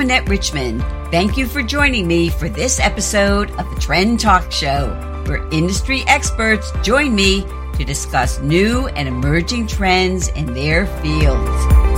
[0.00, 0.80] I'm Richmond.
[1.10, 4.94] Thank you for joining me for this episode of the Trend Talk Show,
[5.26, 7.44] where industry experts join me
[7.74, 11.89] to discuss new and emerging trends in their fields.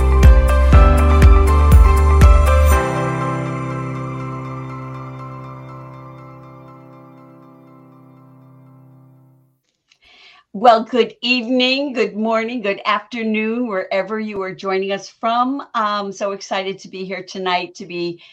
[10.63, 15.67] Well, good evening, good morning, good afternoon, wherever you are joining us from.
[15.73, 18.23] I'm so excited to be here tonight to be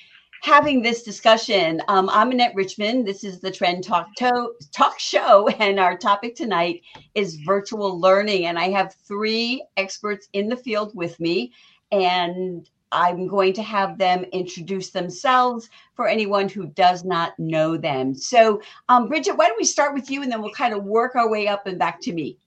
[0.45, 1.83] having this discussion.
[1.89, 3.05] Um, I'm Annette Richmond.
[3.05, 6.83] This is the Trend Talk, to- Talk Show, and our topic tonight
[7.17, 8.47] is virtual learning.
[8.47, 11.53] And I have three experts in the field with me.
[11.91, 18.15] And I'm going to have them introduce themselves for anyone who does not know them.
[18.15, 21.15] So, um, Bridget, why don't we start with you and then we'll kind of work
[21.15, 22.39] our way up and back to me.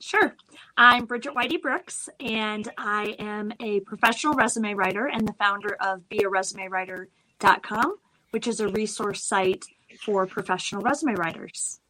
[0.00, 0.34] Sure.
[0.78, 6.00] I'm Bridget Weide Brooks, and I am a professional resume writer and the founder of
[6.08, 7.96] bearesumewriter.com,
[8.30, 9.66] which is a resource site
[10.02, 11.80] for professional resume writers.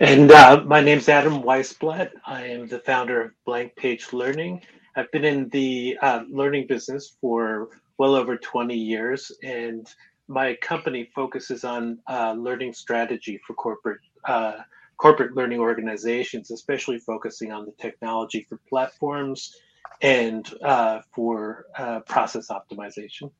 [0.00, 2.10] And uh, my name's Adam Weisblatt.
[2.26, 4.60] I am the founder of Blank Page Learning,
[4.98, 7.68] I've been in the uh, learning business for
[7.98, 9.86] well over 20 years, and
[10.26, 14.54] my company focuses on uh, learning strategy for corporate uh,
[14.96, 19.54] corporate learning organizations, especially focusing on the technology for platforms
[20.02, 23.30] and uh, for uh, process optimization.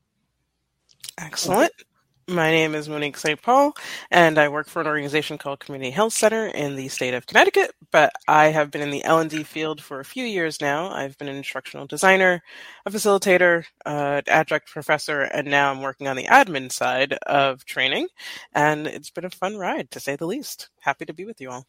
[1.17, 1.73] Excellent.
[2.29, 3.41] My name is Monique St.
[3.41, 3.73] Paul,
[4.11, 7.71] and I work for an organization called Community Health Center in the state of Connecticut.
[7.91, 10.91] But I have been in the L and D field for a few years now.
[10.91, 12.43] I've been an instructional designer,
[12.85, 18.07] a facilitator, adjunct professor, and now I'm working on the admin side of training.
[18.53, 20.69] And it's been a fun ride, to say the least.
[20.81, 21.65] Happy to be with you all.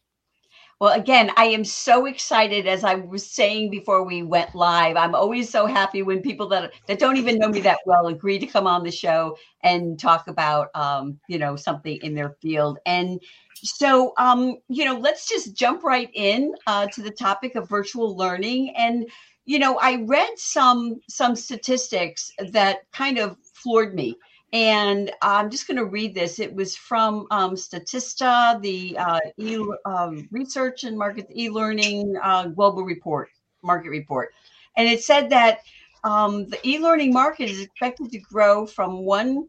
[0.81, 4.97] Well, again, I am so excited as I was saying before we went live.
[4.97, 8.39] I'm always so happy when people that that don't even know me that well agree
[8.39, 12.79] to come on the show and talk about um, you know, something in their field.
[12.87, 13.21] And
[13.53, 18.17] so um, you know, let's just jump right in uh, to the topic of virtual
[18.17, 19.07] learning and
[19.45, 24.15] you know, I read some some statistics that kind of floored me.
[24.53, 26.39] And I'm just going to read this.
[26.39, 32.83] It was from um, Statista, the uh, e um, research and market e-learning uh, global
[32.83, 33.29] report,
[33.63, 34.33] market report,
[34.75, 35.59] and it said that
[36.03, 39.47] um, the e-learning market is expected to grow from one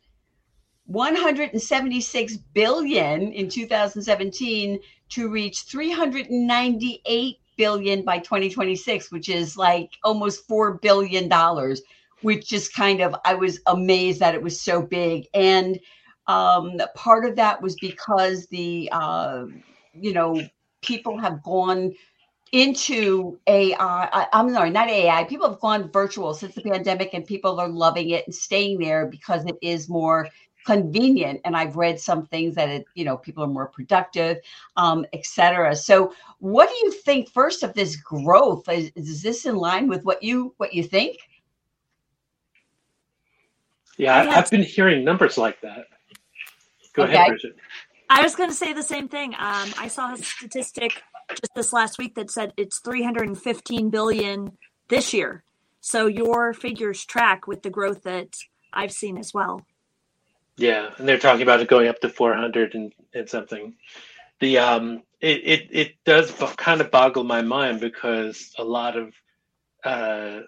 [0.87, 10.75] 176 billion in 2017 to reach 398 billion by 2026, which is like almost four
[10.75, 11.83] billion dollars
[12.23, 15.27] which just kind of I was amazed that it was so big.
[15.35, 15.79] And
[16.27, 19.47] um, part of that was because the uh,
[19.95, 20.43] you know
[20.83, 21.93] people have gone
[22.53, 24.29] into AI.
[24.33, 25.25] I'm sorry, not AI.
[25.25, 29.07] People have gone virtual since the pandemic, and people are loving it and staying there
[29.07, 30.29] because it is more
[30.67, 34.37] convenient and i've read some things that it you know people are more productive
[34.77, 39.57] um etc so what do you think first of this growth is, is this in
[39.57, 41.17] line with what you what you think
[44.03, 45.87] yeah, I, have been hearing numbers like that.
[46.95, 47.15] Go okay.
[47.15, 47.57] ahead, Bridget.
[48.11, 49.35] I was going to say the same thing.
[49.35, 54.59] Um, I saw a statistic just this last week that said it's 315 billion
[54.89, 55.45] this year.
[55.81, 58.37] So your figures track with the growth that
[58.73, 59.65] I've seen as well.
[60.57, 63.75] Yeah, and they're talking about it going up to 400 and, and something.
[64.41, 69.15] The um, it, it it does kind of boggle my mind because a lot of
[69.85, 70.41] uh,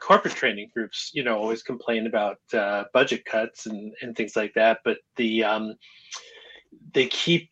[0.00, 4.54] corporate training groups, you know, always complain about uh, budget cuts and, and things like
[4.54, 4.80] that.
[4.84, 5.74] But the um,
[6.92, 7.50] they keep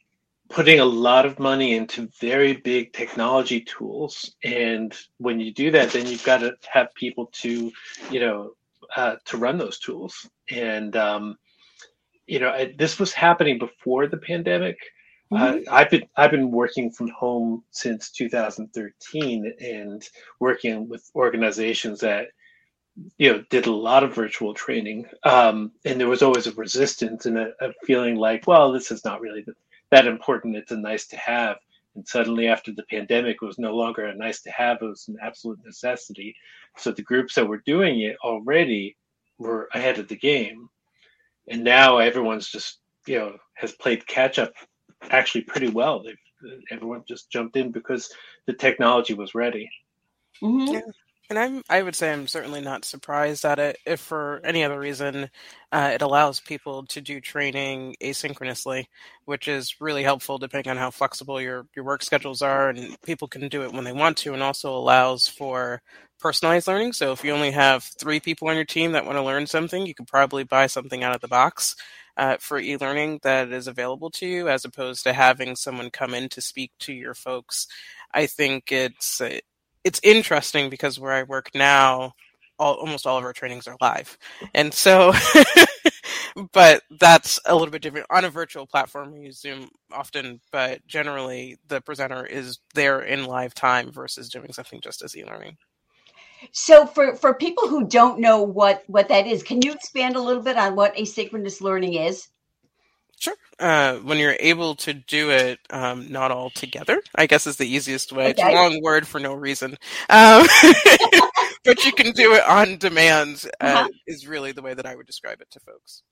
[0.48, 5.90] putting a lot of money into very big technology tools, and when you do that,
[5.90, 7.70] then you've got to have people to,
[8.10, 8.52] you know,
[8.96, 10.28] uh, to run those tools.
[10.50, 11.38] And um,
[12.26, 14.78] you know, I, this was happening before the pandemic.
[15.30, 15.68] Uh, mm-hmm.
[15.68, 20.02] Uh, I've been I've been working from home since 2013 and
[20.40, 22.28] working with organizations that
[23.16, 27.26] you know did a lot of virtual training um, and there was always a resistance
[27.26, 29.44] and a, a, feeling like well this is not really
[29.90, 30.56] that important.
[30.56, 31.56] It's a nice to have.
[31.94, 34.78] And suddenly after the pandemic it was no longer a nice to have.
[34.80, 36.34] It was an absolute necessity.
[36.76, 38.96] So the groups that were doing it already
[39.38, 40.68] were ahead of the game.
[41.48, 44.52] And now everyone's just you know has played catch up
[45.10, 46.02] actually pretty well.
[46.02, 46.16] They've
[46.70, 48.12] everyone just jumped in because
[48.46, 49.68] the technology was ready.
[50.40, 50.90] Mm-hmm.
[51.30, 53.76] And I'm, I would say I'm certainly not surprised at it.
[53.84, 55.28] If for any other reason,
[55.70, 58.86] uh, it allows people to do training asynchronously,
[59.26, 63.28] which is really helpful depending on how flexible your, your work schedules are, and people
[63.28, 65.82] can do it when they want to, and also allows for
[66.18, 66.94] personalized learning.
[66.94, 69.84] So if you only have three people on your team that want to learn something,
[69.84, 71.76] you could probably buy something out of the box
[72.16, 76.30] uh, for e-learning that is available to you, as opposed to having someone come in
[76.30, 77.66] to speak to your folks.
[78.14, 79.20] I think it's
[79.84, 82.12] it's interesting because where I work now,
[82.58, 84.18] all, almost all of our trainings are live,
[84.54, 85.12] and so.
[86.52, 89.12] but that's a little bit different on a virtual platform.
[89.12, 94.52] We use Zoom often, but generally the presenter is there in live time versus doing
[94.52, 95.56] something just as e-learning.
[96.52, 100.20] So for for people who don't know what what that is, can you expand a
[100.20, 102.28] little bit on what asynchronous learning is?
[103.18, 103.34] Sure.
[103.58, 107.66] Uh, when you're able to do it, um, not all together, I guess is the
[107.66, 108.30] easiest way.
[108.30, 108.42] Okay.
[108.42, 109.76] It's a long word for no reason.
[110.08, 110.46] Um,
[111.64, 113.88] but you can do it on demand, uh, uh-huh.
[114.06, 116.02] is really the way that I would describe it to folks.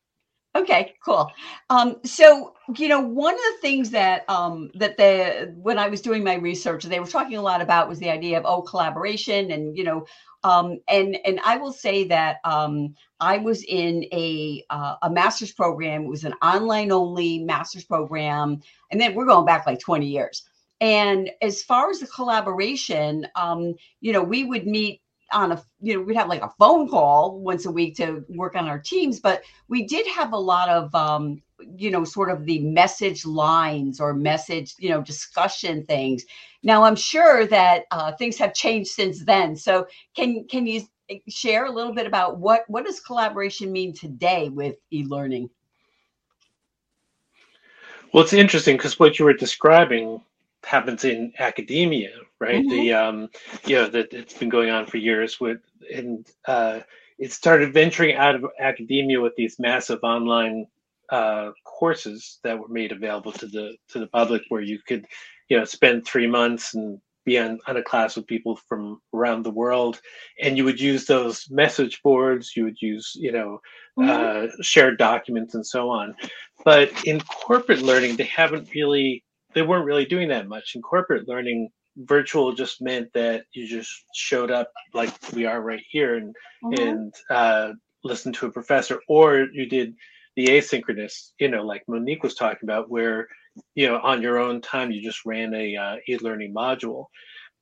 [0.57, 1.31] Okay, cool.
[1.71, 6.01] Um, so you know, one of the things that um, that the when I was
[6.01, 9.51] doing my research, they were talking a lot about was the idea of oh collaboration
[9.51, 10.07] and you know
[10.45, 15.53] um, and and I will say that um, I was in a uh, a master's
[15.53, 16.05] program.
[16.05, 18.61] It was an online only master's program,
[18.93, 20.49] and then we're going back like twenty years.
[20.81, 25.01] And as far as the collaboration, um, you know, we would meet
[25.33, 28.55] on a you know we'd have like a phone call once a week to work
[28.55, 31.43] on our teams but we did have a lot of um
[31.77, 36.25] you know sort of the message lines or message you know discussion things.
[36.63, 39.57] Now i'm sure that uh, things have changed since then.
[39.57, 40.83] So can can you
[41.29, 45.51] share a little bit about what what does collaboration mean today with e-learning?
[48.13, 50.21] Well it's interesting because what you were describing
[50.65, 52.11] happens in academia
[52.41, 52.71] right mm-hmm.
[52.71, 53.29] the um
[53.67, 55.59] you know that it's been going on for years with
[55.93, 56.81] and uh
[57.19, 60.67] it started venturing out of academia with these massive online
[61.11, 65.07] uh, courses that were made available to the to the public where you could
[65.49, 69.43] you know spend three months and be on, on a class with people from around
[69.43, 70.01] the world
[70.41, 73.61] and you would use those message boards you would use you know
[73.99, 74.09] mm-hmm.
[74.09, 76.15] uh, shared documents and so on
[76.65, 79.23] but in corporate learning they haven't really
[79.55, 83.91] they weren't really doing that much in corporate learning virtual just meant that you just
[84.15, 86.35] showed up like we are right here and
[86.65, 86.83] mm-hmm.
[86.83, 87.73] and uh,
[88.05, 89.95] listened to a professor or you did
[90.37, 93.27] the asynchronous, you know, like Monique was talking about, where
[93.75, 97.07] you know on your own time you just ran a uh, e-learning module.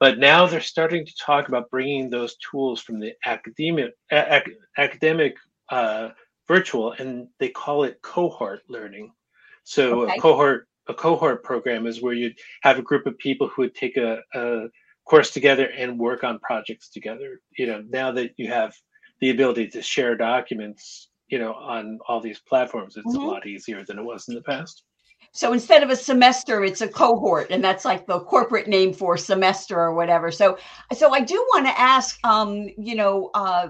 [0.00, 5.36] But now they're starting to talk about bringing those tools from the academic ac- academic
[5.70, 6.10] uh,
[6.48, 9.12] virtual, and they call it cohort learning.
[9.62, 10.16] So okay.
[10.16, 13.74] a cohort a cohort program is where you'd have a group of people who would
[13.74, 14.66] take a, a
[15.06, 17.40] course together and work on projects together.
[17.56, 18.74] You know, now that you have
[19.20, 23.26] the ability to share documents you know, on all these platforms, it's mm-hmm.
[23.26, 24.84] a lot easier than it was in the past.
[25.32, 29.16] So instead of a semester, it's a cohort, and that's like the corporate name for
[29.16, 30.30] semester or whatever.
[30.30, 30.58] So,
[30.92, 33.68] so I do want to ask, um, you know, uh,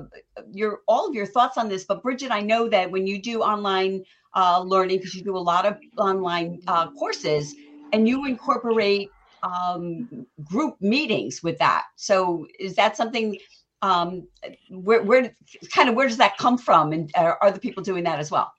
[0.53, 1.85] your all of your thoughts on this.
[1.85, 5.39] But Bridget, I know that when you do online uh, learning, because you do a
[5.39, 7.55] lot of online uh, courses,
[7.93, 9.11] and you incorporate
[9.43, 11.85] um, group meetings with that.
[11.97, 13.39] So, is that something
[13.83, 14.27] um,
[14.71, 15.35] where, where
[15.71, 18.53] kind of where does that come from and are the people doing that as well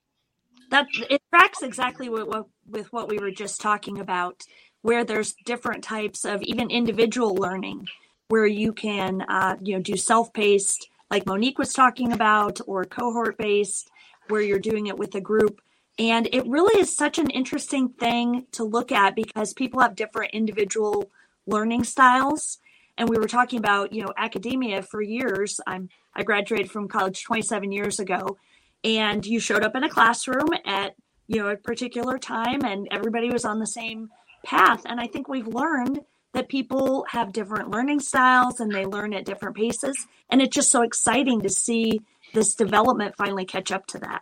[0.71, 4.43] that it tracks exactly what, with what we were just talking about
[4.81, 7.87] where there's different types of even individual learning
[8.27, 13.37] where you can uh, you know do self-paced like monique was talking about or cohort
[13.37, 13.89] based
[14.27, 15.61] where you're doing it with a group.
[15.97, 20.33] And it really is such an interesting thing to look at because people have different
[20.33, 21.09] individual
[21.47, 22.59] learning styles.
[22.97, 25.59] And we were talking about you know academia for years.
[25.65, 28.37] I'm i graduated from college 27 years ago.
[28.83, 30.95] And you showed up in a classroom at
[31.27, 34.09] you know a particular time and everybody was on the same
[34.45, 34.83] path.
[34.85, 36.01] And i think we've learned
[36.35, 40.05] that people have different learning styles and they learn at different paces.
[40.29, 42.01] And it's just so exciting to see
[42.35, 44.21] this development finally catch up to that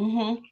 [0.00, 0.42] mm-hmm.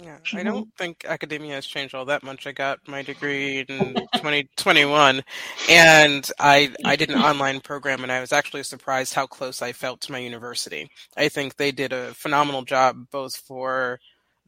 [0.00, 0.76] Yeah, I don't mm-hmm.
[0.78, 2.46] think academia has changed all that much.
[2.46, 5.24] I got my degree in 2021
[5.68, 9.72] and I I did an online program and I was actually surprised how close I
[9.72, 10.88] felt to my university.
[11.16, 13.98] I think they did a phenomenal job both for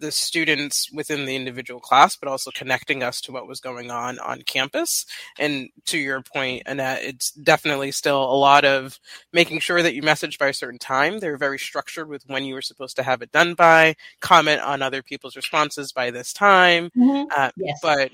[0.01, 4.19] the students within the individual class, but also connecting us to what was going on
[4.19, 5.07] on campus.
[5.39, 8.99] And to your point, Annette, it's definitely still a lot of
[9.33, 11.19] making sure that you message by a certain time.
[11.19, 14.83] They're very structured with when you were supposed to have it done by, comment on
[14.83, 16.91] other people's responses by this time.
[16.97, 17.29] Mm-hmm.
[17.37, 17.79] Uh, yes.
[17.83, 18.11] But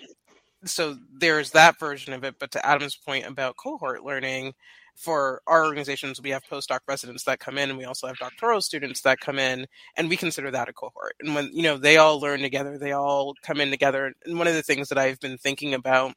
[0.65, 2.37] so there's that version of it.
[2.39, 4.55] But to Adam's point about cohort learning,
[4.97, 8.61] for our organizations, we have postdoc residents that come in, and we also have doctoral
[8.61, 11.15] students that come in, and we consider that a cohort.
[11.21, 14.13] And when you know they all learn together, they all come in together.
[14.25, 16.15] And one of the things that I've been thinking about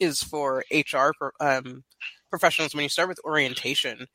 [0.00, 1.84] is for HR um,
[2.34, 4.06] professionals when you start with orientation.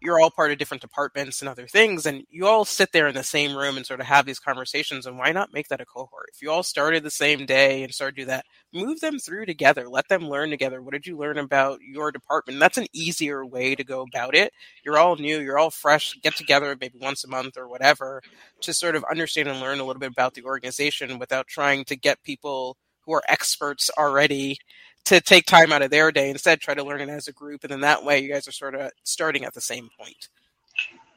[0.00, 3.14] You're all part of different departments and other things and you all sit there in
[3.14, 5.84] the same room and sort of have these conversations and why not make that a
[5.84, 6.30] cohort?
[6.32, 9.88] If you all started the same day and started do that move them through together.
[9.88, 10.80] Let them learn together.
[10.82, 12.60] What did you learn about your department?
[12.60, 14.52] That's an easier way to go about it.
[14.84, 18.22] You're all new you're all fresh get together maybe once a month or whatever
[18.62, 21.96] to sort of understand and learn a little bit about the organization without trying to
[21.96, 22.76] get people
[23.06, 24.58] who are experts already
[25.06, 27.64] to take time out of their day instead try to learn it as a group
[27.64, 30.28] and then that way you guys are sort of starting at the same point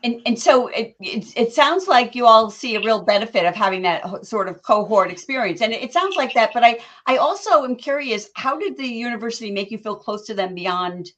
[0.01, 3.53] and, and so it, it, it sounds like you all see a real benefit of
[3.53, 7.63] having that sort of cohort experience and it sounds like that but i i also
[7.63, 11.12] am curious how did the university make you feel close to them beyond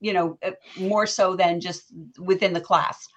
[0.00, 3.08] you know uh, more so than just within the class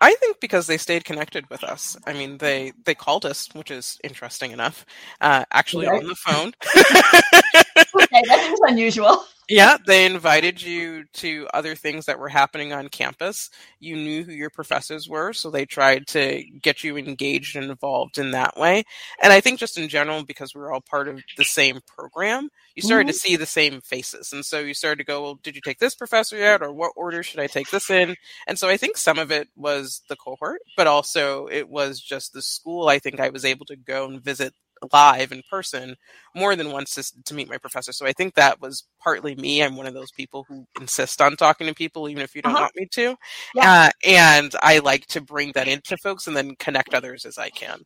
[0.00, 1.96] I think because they stayed connected with us.
[2.06, 4.84] I mean, they they called us, which is interesting enough.
[5.20, 6.52] Uh, actually, on the phone.
[8.28, 9.24] that is unusual.
[9.48, 13.48] Yeah, they invited you to other things that were happening on campus.
[13.78, 18.18] You knew who your professors were, so they tried to get you engaged and involved
[18.18, 18.82] in that way.
[19.22, 22.48] And I think just in general, because we are all part of the same program,
[22.74, 23.12] you started mm-hmm.
[23.12, 24.32] to see the same faces.
[24.32, 26.60] And so you started to go, well, did you take this professor yet?
[26.60, 28.16] Or what order should I take this in?
[28.48, 32.32] And so I think some of it was the cohort, but also it was just
[32.32, 32.88] the school.
[32.88, 34.54] I think I was able to go and visit
[34.92, 35.96] live in person
[36.34, 37.92] more than once to, to, meet my professor.
[37.92, 39.62] So I think that was partly me.
[39.62, 42.52] I'm one of those people who insist on talking to people, even if you don't
[42.52, 42.62] uh-huh.
[42.62, 43.16] want me to.
[43.54, 43.72] Yeah.
[43.72, 47.50] Uh, and I like to bring that into folks and then connect others as I
[47.50, 47.80] can.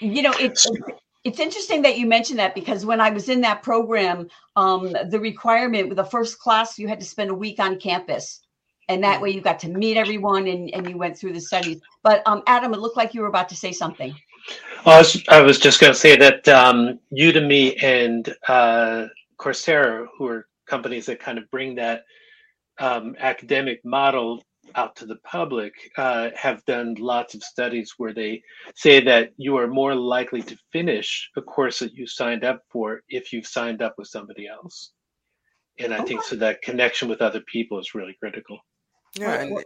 [0.00, 0.68] You know, it's.
[1.22, 4.26] It's interesting that you mentioned that because when I was in that program,
[4.56, 8.40] um, the requirement with the first class, you had to spend a week on campus
[8.90, 9.22] and that mm.
[9.22, 11.80] way you got to meet everyone and, and you went through the studies.
[12.02, 14.14] But um, Adam, it looked like you were about to say something.
[14.86, 19.06] I was, I was just going to say that um, Udemy and uh,
[19.38, 22.04] Coursera, who are companies that kind of bring that
[22.78, 24.42] um, academic model
[24.74, 28.42] out to the public, uh, have done lots of studies where they
[28.74, 33.02] say that you are more likely to finish a course that you signed up for
[33.08, 34.92] if you've signed up with somebody else.
[35.78, 38.58] And I oh, think so that connection with other people is really critical.
[39.18, 39.64] Yeah, and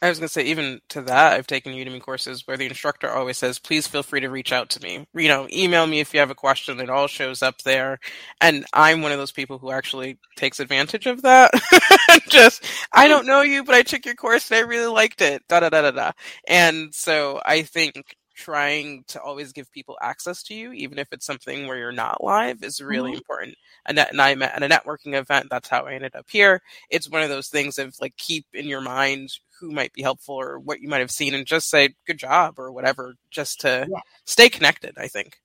[0.00, 3.10] I was going to say, even to that, I've taken Udemy courses where the instructor
[3.10, 5.06] always says, please feel free to reach out to me.
[5.12, 6.78] You know, email me if you have a question.
[6.78, 7.98] It all shows up there.
[8.40, 11.50] And I'm one of those people who actually takes advantage of that.
[12.28, 15.42] Just, I don't know you, but I took your course and I really liked it.
[15.48, 16.12] Da da da da da.
[16.46, 21.26] And so I think trying to always give people access to you, even if it's
[21.26, 23.16] something where you're not live, is really mm-hmm.
[23.16, 23.56] important.
[23.84, 25.48] And, and I met at a networking event.
[25.50, 26.62] That's how I ended up here.
[26.88, 30.36] It's one of those things of like keep in your mind who might be helpful
[30.36, 33.86] or what you might have seen, and just say good job or whatever, just to
[33.90, 34.00] yeah.
[34.24, 34.94] stay connected.
[34.98, 35.36] I think.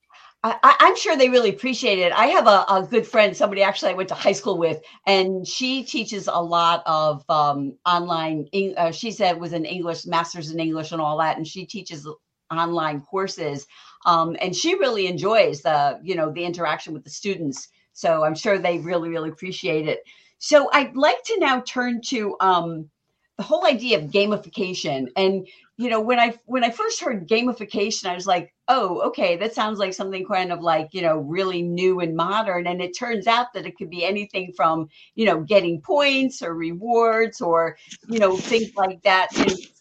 [0.46, 2.12] I, am sure they really appreciate it.
[2.12, 5.48] I have a, a, good friend, somebody actually I went to high school with, and
[5.48, 8.48] she teaches a lot of um, online.
[8.76, 12.06] Uh, she said was an English master's in English and all that, and she teaches
[12.50, 13.66] online courses
[14.06, 18.34] um, and she really enjoys the you know the interaction with the students so i'm
[18.34, 20.00] sure they really really appreciate it
[20.38, 22.88] so i'd like to now turn to um,
[23.36, 25.08] the whole idea of gamification.
[25.16, 29.36] And you know when i when i first heard gamification i was like oh okay
[29.36, 32.66] that sounds like something kind of like you know really new and modern.
[32.66, 36.54] And it turns out that it could be anything from you know getting points or
[36.54, 37.76] rewards or
[38.08, 39.30] you know things like that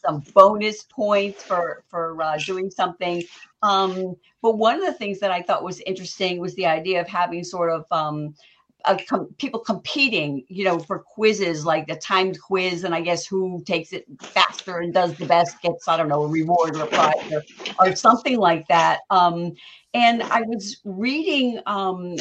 [0.03, 3.24] some bonus points for for uh, doing something.
[3.62, 7.07] Um, but one of the things that i thought was interesting was the idea of
[7.07, 8.36] having sort of um,
[8.85, 13.25] uh, com- people competing, you know, for quizzes like the timed quiz, and I guess
[13.25, 16.83] who takes it faster and does the best gets, I don't know, a reward or
[16.83, 17.43] a prize or,
[17.79, 19.01] or something like that.
[19.09, 19.53] Um,
[19.93, 22.15] and I was reading um,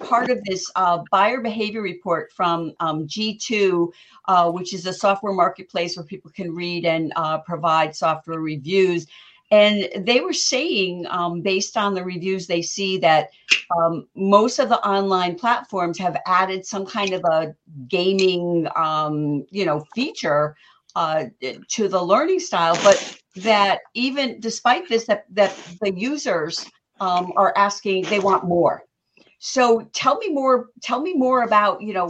[0.00, 3.92] part of this uh, buyer behavior report from um, G2,
[4.26, 9.06] uh, which is a software marketplace where people can read and uh, provide software reviews.
[9.50, 13.30] And they were saying, um, based on the reviews they see, that
[13.78, 17.54] um, most of the online platforms have added some kind of a
[17.88, 20.56] gaming, um, you know, feature
[20.96, 21.26] uh,
[21.68, 22.76] to the learning style.
[22.82, 26.66] But that even despite this, that that the users
[27.00, 28.82] um, are asking, they want more.
[29.38, 30.70] So tell me more.
[30.82, 32.08] Tell me more about you know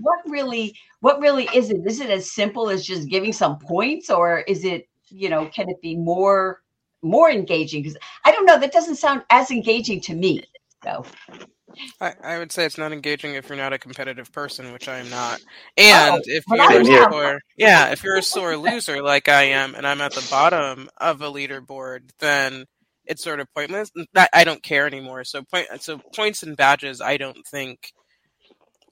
[0.00, 1.80] what really what really is it?
[1.86, 5.68] Is it as simple as just giving some points, or is it you know can
[5.68, 6.62] it be more
[7.02, 10.42] more engaging because i don't know that doesn't sound as engaging to me
[10.82, 11.04] so
[12.00, 14.98] I, I, would say it's not engaging if you're not a competitive person, which I
[14.98, 15.40] am not.
[15.76, 19.74] And oh, if you're a sore, yeah, if you're a sore loser like I am,
[19.74, 22.66] and I'm at the bottom of a leaderboard, then
[23.06, 23.90] it's sort of pointless.
[24.32, 25.24] I don't care anymore.
[25.24, 27.92] So point, so points and badges, I don't think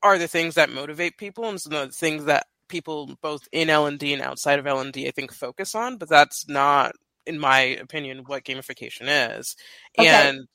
[0.03, 3.69] are the things that motivate people, and some of the things that people both in
[3.69, 5.99] L and D and outside of L and D, I think, focus on.
[5.99, 6.93] But that's not,
[7.27, 9.57] in my opinion, what gamification is.
[9.99, 10.09] Okay.
[10.09, 10.47] And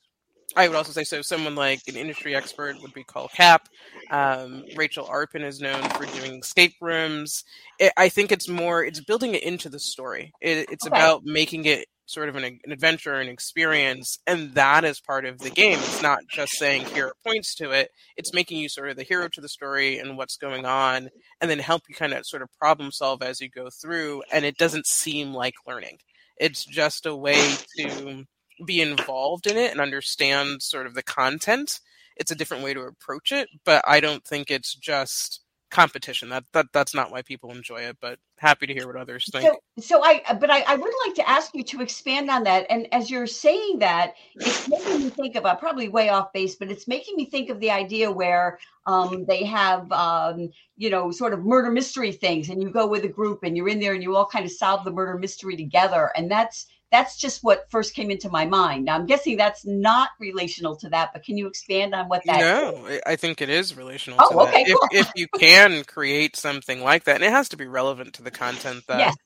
[0.56, 1.22] I would also say so.
[1.22, 3.68] Someone like an industry expert would be Karl Kapp.
[4.10, 7.44] Um, Rachel Arpin is known for doing escape rooms.
[7.78, 10.32] It, I think it's more it's building it into the story.
[10.40, 10.96] It, it's okay.
[10.96, 15.38] about making it sort of an, an adventure and experience, and that is part of
[15.38, 15.78] the game.
[15.78, 17.90] It's not just saying here are points to it.
[18.16, 21.10] It's making you sort of the hero to the story and what's going on,
[21.40, 24.22] and then help you kind of sort of problem solve as you go through.
[24.32, 25.98] And it doesn't seem like learning.
[26.38, 28.24] It's just a way to
[28.64, 31.80] be involved in it and understand sort of the content,
[32.16, 33.48] it's a different way to approach it.
[33.64, 36.28] But I don't think it's just competition.
[36.28, 37.96] That that that's not why people enjoy it.
[38.00, 39.44] But happy to hear what others think.
[39.44, 42.66] So, so I but I, I would like to ask you to expand on that.
[42.70, 46.56] And as you're saying that, it's making me think of a probably way off base,
[46.56, 51.10] but it's making me think of the idea where um, they have um, you know
[51.10, 53.94] sort of murder mystery things, and you go with a group and you're in there
[53.94, 57.70] and you all kind of solve the murder mystery together, and that's that's just what
[57.70, 58.84] first came into my mind.
[58.84, 62.40] Now, I'm guessing that's not relational to that, but can you expand on what that
[62.40, 63.00] no, is?
[63.04, 64.72] I think it is relational oh, to okay, that.
[64.72, 64.88] Cool.
[64.92, 68.22] If, if you can create something like that, and it has to be relevant to
[68.22, 69.16] the content that yes.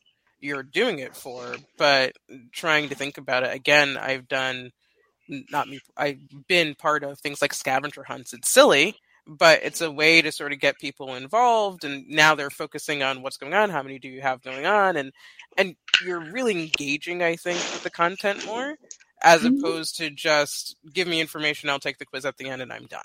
[0.40, 2.12] you're doing it for, but
[2.52, 4.70] trying to think about it again, I've done
[5.50, 8.32] not me, I've been part of things like scavenger hunts.
[8.32, 12.50] It's silly, but it's a way to sort of get people involved and now they're
[12.50, 15.12] focusing on what's going on how many do you have going on and
[15.56, 18.76] and you're really engaging i think with the content more
[19.22, 19.58] as mm-hmm.
[19.58, 22.86] opposed to just give me information i'll take the quiz at the end and i'm
[22.86, 23.04] done.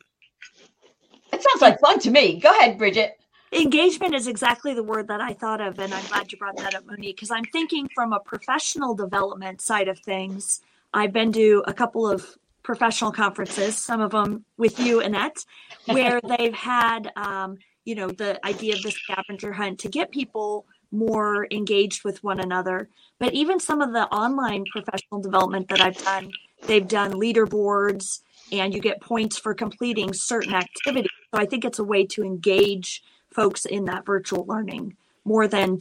[1.33, 2.39] It sounds like fun to me.
[2.39, 3.19] Go ahead bridget.
[3.51, 6.75] Engagement is exactly the word that i thought of and i'm glad you brought that
[6.75, 10.61] up monique because i'm thinking from a professional development side of things.
[10.93, 15.45] I've been to a couple of professional conferences, some of them with you, Annette,
[15.85, 20.65] where they've had, um, you know, the idea of the scavenger hunt to get people
[20.95, 22.89] more engaged with one another.
[23.19, 26.31] But even some of the online professional development that I've done,
[26.67, 31.09] they've done leaderboards and you get points for completing certain activities.
[31.33, 35.79] So I think it's a way to engage folks in that virtual learning more than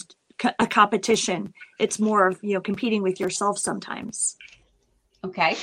[0.58, 1.52] a competition.
[1.78, 4.36] It's more of, you know, competing with yourself sometimes.
[5.24, 5.56] Okay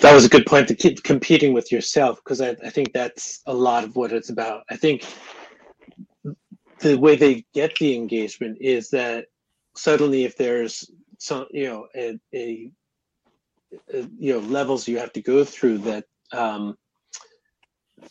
[0.00, 3.40] that was a good point to keep competing with yourself because I, I think that's
[3.46, 4.64] a lot of what it's about.
[4.70, 5.04] I think
[6.80, 9.26] the way they get the engagement is that
[9.76, 12.70] suddenly if there's some you know a, a,
[13.92, 16.76] a you know levels you have to go through that um,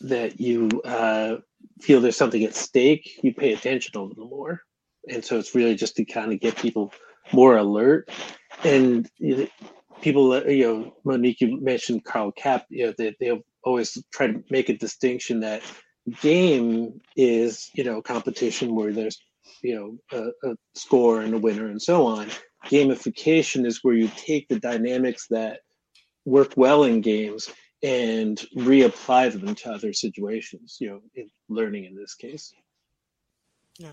[0.00, 1.36] that you uh,
[1.80, 4.62] feel there's something at stake, you pay attention a little more,
[5.08, 6.92] and so it's really just to kind of get people
[7.32, 8.08] more alert
[8.64, 9.08] and
[10.00, 12.66] people, you know, Monique, you mentioned Karl Kapp.
[12.70, 15.62] you know, they, they always try to make a distinction that
[16.10, 19.20] game is, you know, competition where there's,
[19.62, 22.28] you know, a, a score and a winner and so on.
[22.66, 25.60] Gamification is where you take the dynamics that
[26.24, 27.50] work well in games
[27.82, 32.52] and reapply them to other situations, you know, in learning in this case.
[33.78, 33.92] Yeah.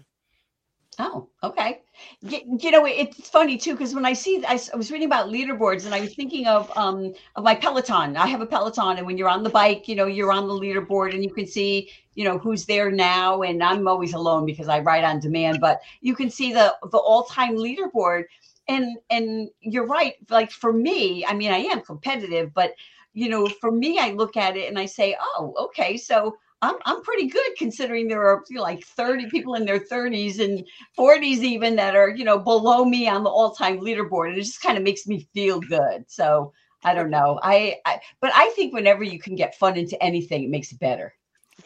[0.98, 1.82] Oh, okay.
[2.22, 5.86] You, know, it's funny too because when I see, I, I, was reading about leaderboards
[5.86, 8.16] and I was thinking of um of my Peloton.
[8.16, 10.54] I have a Peloton, and when you're on the bike, you know, you're on the
[10.54, 13.42] leaderboard and you can see, you know, who's there now.
[13.42, 16.98] And I'm always alone because I ride on demand, but you can see the the
[16.98, 18.24] all time leaderboard.
[18.68, 20.16] And and you're right.
[20.30, 22.74] Like for me, I mean, I am competitive, but
[23.14, 26.76] you know, for me, I look at it and I say, oh, okay, so I'm
[26.86, 30.66] I'm pretty good considering there are you know, like 30 people in their 30s and
[30.98, 34.62] 40s even that are you know below me on the all-time leaderboard, and it just
[34.62, 36.06] kind of makes me feel good.
[36.08, 37.40] So I don't know.
[37.42, 40.80] I, I but I think whenever you can get fun into anything, it makes it
[40.80, 41.14] better.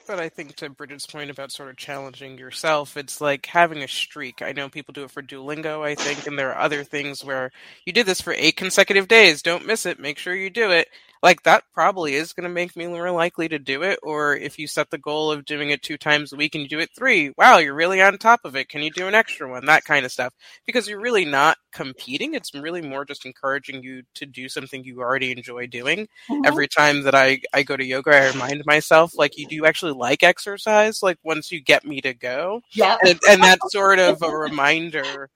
[0.05, 3.87] But I think to Bridget's point about sort of challenging yourself, it's like having a
[3.87, 4.41] streak.
[4.41, 7.51] I know people do it for Duolingo, I think, and there are other things where
[7.85, 9.41] you did this for eight consecutive days.
[9.41, 9.99] Don't miss it.
[9.99, 10.89] Make sure you do it
[11.21, 13.99] like that probably is going to make me more likely to do it.
[14.03, 16.69] Or if you set the goal of doing it two times a week and you
[16.69, 18.69] do it three, wow, you're really on top of it.
[18.69, 19.65] Can you do an extra one?
[19.65, 20.33] That kind of stuff.
[20.65, 22.33] Because you're really not competing.
[22.33, 26.07] It's really more just encouraging you to do something you already enjoy doing.
[26.29, 26.45] Mm-hmm.
[26.45, 29.93] Every time that I, I go to yoga, I remind myself, like, you do actually
[29.93, 32.61] like exercise, like, once you get me to go.
[32.71, 32.97] Yeah.
[33.05, 35.29] And, and that's sort of a reminder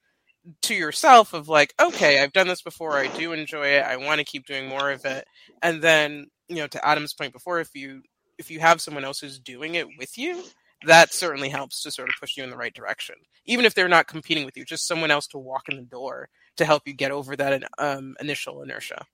[0.63, 2.97] to yourself of like, okay, I've done this before.
[2.97, 3.83] I do enjoy it.
[3.83, 5.25] I want to keep doing more of it.
[5.61, 8.01] And then, you know, to Adam's point before, if you
[8.37, 10.43] if you have someone else who's doing it with you,
[10.85, 13.15] that certainly helps to sort of push you in the right direction.
[13.45, 16.29] Even if they're not competing with you, just someone else to walk in the door
[16.57, 19.05] to help you get over that um, initial inertia.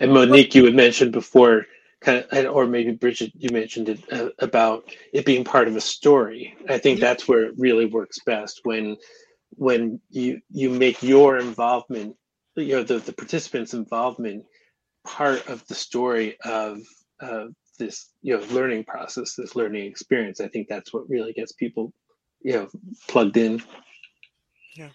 [0.00, 1.66] And Monique, you had mentioned before,
[2.00, 5.80] kind of, or maybe Bridget, you mentioned it uh, about it being part of a
[5.80, 6.54] story.
[6.68, 8.96] I think that's where it really works best when
[9.56, 12.16] when you you make your involvement,
[12.56, 14.44] you know, the, the participants' involvement
[15.04, 16.80] part of the story of
[17.20, 17.46] uh,
[17.78, 20.40] this you know learning process, this learning experience.
[20.40, 21.92] I think that's what really gets people
[22.42, 22.68] you know
[23.08, 23.62] plugged in.
[24.76, 24.90] Yeah.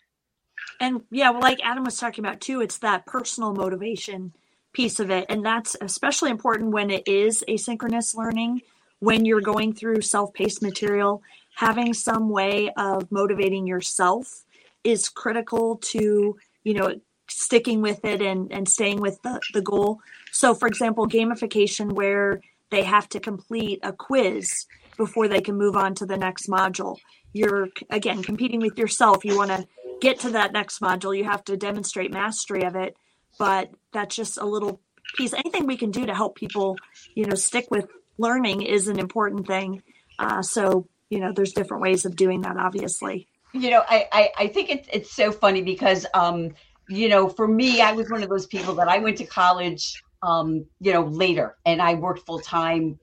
[0.79, 4.33] And yeah, well, like Adam was talking about too, it's that personal motivation
[4.73, 5.25] piece of it.
[5.29, 8.61] And that's especially important when it is asynchronous learning,
[8.99, 11.21] when you're going through self paced material.
[11.55, 14.45] Having some way of motivating yourself
[14.83, 16.95] is critical to, you know,
[17.27, 19.99] sticking with it and, and staying with the, the goal.
[20.31, 24.65] So, for example, gamification where they have to complete a quiz
[24.97, 26.97] before they can move on to the next module.
[27.33, 29.23] You're, again, competing with yourself.
[29.23, 29.67] You want to
[30.01, 32.95] get to that next module, you have to demonstrate mastery of it
[33.39, 34.79] but that's just a little
[35.15, 35.33] piece.
[35.33, 36.77] Anything we can do to help people,
[37.15, 37.87] you know, stick with
[38.19, 39.81] learning is an important thing.
[40.19, 43.27] Uh, so, you know, there's different ways of doing that, obviously.
[43.53, 46.51] You know, I, I, I think it, it's so funny because, um,
[46.87, 50.03] you know, for me, I was one of those people that I went to college,
[50.21, 52.99] um, you know, later and I worked full time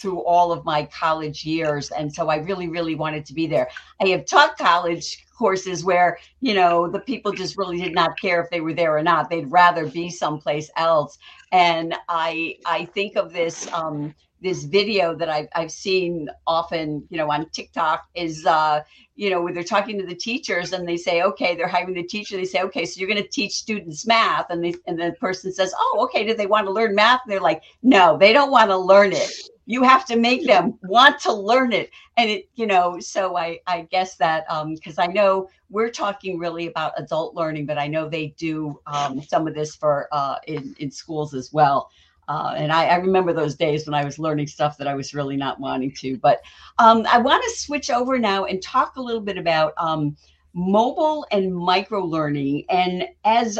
[0.00, 1.90] through all of my college years.
[1.90, 3.68] And so I really, really wanted to be there.
[4.02, 8.42] I have taught college courses where, you know, the people just really did not care
[8.42, 9.30] if they were there or not.
[9.30, 11.18] They'd rather be someplace else.
[11.52, 17.18] And I I think of this um this video that I've, I've seen often, you
[17.18, 18.80] know, on TikTok is, uh,
[19.20, 22.02] you know, where they're talking to the teachers and they say, okay, they're hiring the
[22.02, 22.38] teacher.
[22.38, 24.46] They say, okay, so you're going to teach students math.
[24.48, 27.20] And, they, and the person says, oh, okay, do they want to learn math?
[27.24, 29.30] And they're like, no, they don't want to learn it
[29.66, 33.56] you have to make them want to learn it and it you know so i
[33.68, 37.86] i guess that um because i know we're talking really about adult learning but i
[37.86, 41.88] know they do um, some of this for uh in in schools as well
[42.30, 45.14] uh, and I, I, remember those days when I was learning stuff that I was
[45.14, 46.16] really not wanting to.
[46.16, 46.40] But
[46.78, 50.16] um, I want to switch over now and talk a little bit about um,
[50.54, 52.66] mobile and micro learning.
[52.70, 53.58] And as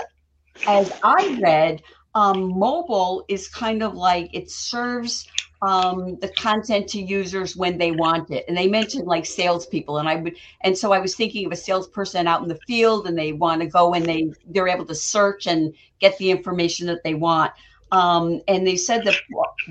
[0.69, 1.83] as I read,
[2.15, 5.29] um, mobile is kind of like it serves
[5.63, 8.45] um, the content to users when they want it.
[8.47, 11.57] And they mentioned like salespeople, and I would, and so I was thinking of a
[11.57, 14.95] salesperson out in the field, and they want to go and they they're able to
[14.95, 17.51] search and get the information that they want.
[17.93, 19.17] Um, and they said that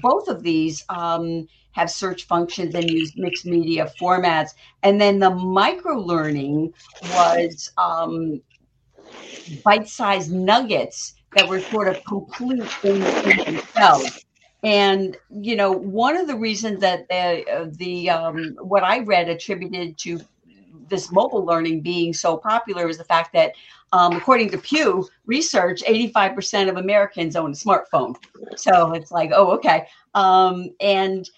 [0.02, 4.50] both of these um, have search functions and use mixed media formats.
[4.84, 8.42] And then the micro learning was um,
[9.64, 14.26] bite-sized nuggets that were sort of complete in, in themselves.
[14.64, 19.30] And you know, one of the reasons that the uh, the um, what I read
[19.30, 20.20] attributed to
[20.90, 23.54] this mobile learning being so popular is the fact that,
[23.92, 28.16] um, according to Pew research, 85% of Americans own a smartphone.
[28.56, 29.88] So it's like, oh, okay.
[30.14, 31.30] Um, and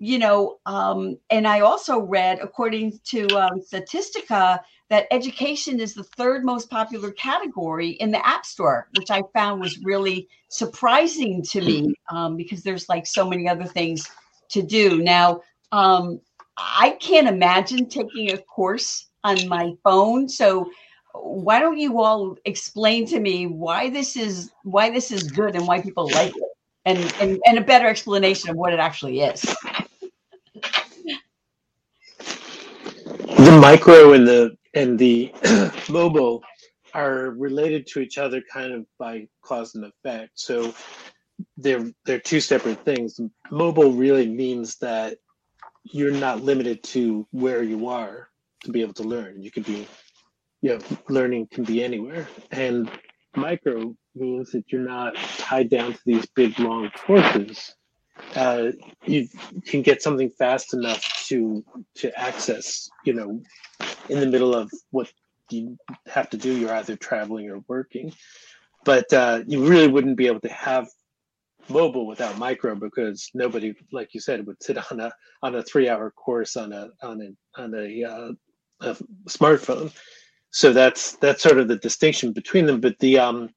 [0.00, 6.02] you know, um, and I also read, according to um, Statistica, that education is the
[6.02, 11.60] third most popular category in the App Store, which I found was really surprising to
[11.60, 14.10] me um, because there's like so many other things
[14.48, 15.02] to do.
[15.02, 16.20] Now, um,
[16.60, 20.28] I can't imagine taking a course on my phone.
[20.28, 20.70] So,
[21.14, 25.66] why don't you all explain to me why this is why this is good and
[25.66, 26.42] why people like it,
[26.84, 29.42] and and, and a better explanation of what it actually is.
[33.38, 35.32] The micro and the and the
[35.88, 36.42] mobile
[36.94, 40.32] are related to each other kind of by cause and effect.
[40.34, 40.74] So
[41.56, 43.18] they're they're two separate things.
[43.50, 45.18] Mobile really means that
[45.84, 48.28] you're not limited to where you are
[48.64, 49.42] to be able to learn.
[49.42, 49.86] You could be,
[50.60, 52.28] you know, learning can be anywhere.
[52.50, 52.90] And
[53.34, 57.74] micro means that you're not tied down to these big long courses.
[58.34, 58.72] Uh,
[59.06, 59.28] you
[59.66, 61.64] can get something fast enough to
[61.96, 63.40] to access, you know,
[64.08, 65.10] in the middle of what
[65.50, 66.52] you have to do.
[66.54, 68.12] You're either traveling or working,
[68.84, 70.88] but uh, you really wouldn't be able to have
[71.68, 75.88] mobile without micro because nobody, like you said, would sit on a on a three
[75.88, 78.32] hour course on a on a on a, uh,
[78.80, 78.94] a
[79.28, 79.92] smartphone.
[80.50, 82.80] So that's that's sort of the distinction between them.
[82.80, 83.50] But the um,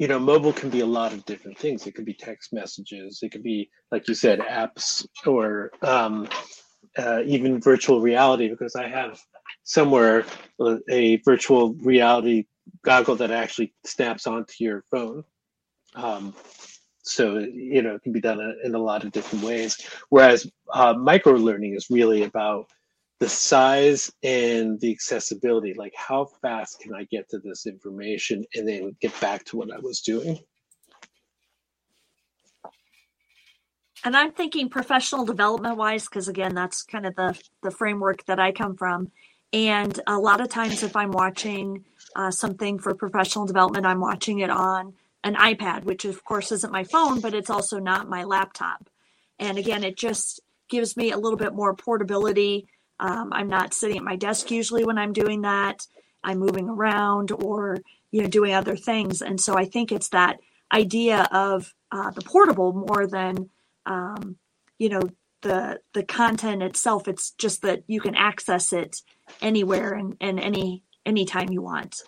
[0.00, 1.86] you know, mobile can be a lot of different things.
[1.86, 3.20] It could be text messages.
[3.22, 6.26] It could be, like you said, apps or um,
[6.96, 9.20] uh, even virtual reality because I have
[9.62, 10.24] somewhere
[10.88, 12.46] a virtual reality
[12.82, 15.22] goggle that actually snaps onto your phone.
[15.94, 16.34] Um,
[17.10, 19.76] So you know, it can be done in a lot of different ways.
[20.10, 22.70] Whereas uh, micro learning is really about
[23.18, 25.74] the size and the accessibility.
[25.74, 29.72] Like, how fast can I get to this information and then get back to what
[29.72, 30.38] I was doing?
[34.04, 38.38] And I'm thinking professional development wise, because again, that's kind of the the framework that
[38.38, 39.10] I come from.
[39.52, 44.38] And a lot of times, if I'm watching uh, something for professional development, I'm watching
[44.38, 48.24] it on an iPad, which of course isn't my phone, but it's also not my
[48.24, 48.88] laptop.
[49.38, 52.66] And again, it just gives me a little bit more portability.
[52.98, 55.86] Um, I'm not sitting at my desk usually when I'm doing that.
[56.22, 57.78] I'm moving around or
[58.10, 60.38] you know doing other things, and so I think it's that
[60.72, 63.48] idea of uh, the portable more than
[63.86, 64.36] um,
[64.78, 65.02] you know
[65.42, 67.08] the the content itself.
[67.08, 69.02] It's just that you can access it
[69.40, 72.02] anywhere and, and any anytime you want.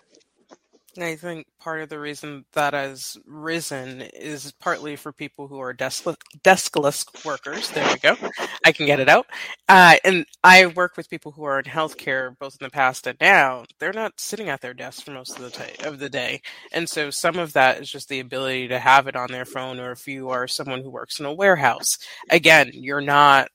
[0.99, 5.73] I think part of the reason that has risen is partly for people who are
[5.73, 6.05] desk-
[6.43, 7.71] deskless workers.
[7.71, 8.15] There we go.
[8.63, 9.25] I can get it out.
[9.67, 13.17] Uh, and I work with people who are in healthcare, both in the past and
[13.19, 13.65] now.
[13.79, 16.87] They're not sitting at their desk for most of the t- of the day, and
[16.87, 19.79] so some of that is just the ability to have it on their phone.
[19.79, 21.97] Or if you are someone who works in a warehouse,
[22.29, 23.49] again, you're not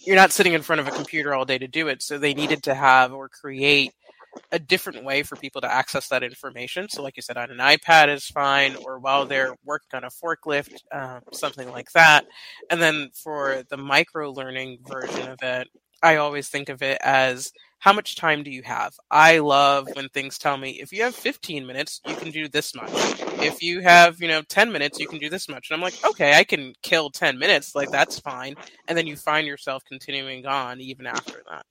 [0.00, 2.02] you're not sitting in front of a computer all day to do it.
[2.02, 3.92] So they needed to have or create
[4.52, 6.88] a different way for people to access that information.
[6.88, 10.08] So, like you said, on an iPad is fine, or while they're working on a
[10.08, 12.26] forklift, um, something like that.
[12.70, 15.68] And then for the micro learning version of it,
[16.02, 18.94] I always think of it as how much time do you have?
[19.10, 22.74] I love when things tell me if you have 15 minutes, you can do this
[22.74, 22.90] much.
[23.40, 25.70] If you have, you know, 10 minutes, you can do this much.
[25.70, 27.74] And I'm like, okay, I can kill 10 minutes.
[27.76, 28.56] Like, that's fine.
[28.88, 31.64] And then you find yourself continuing on even after that.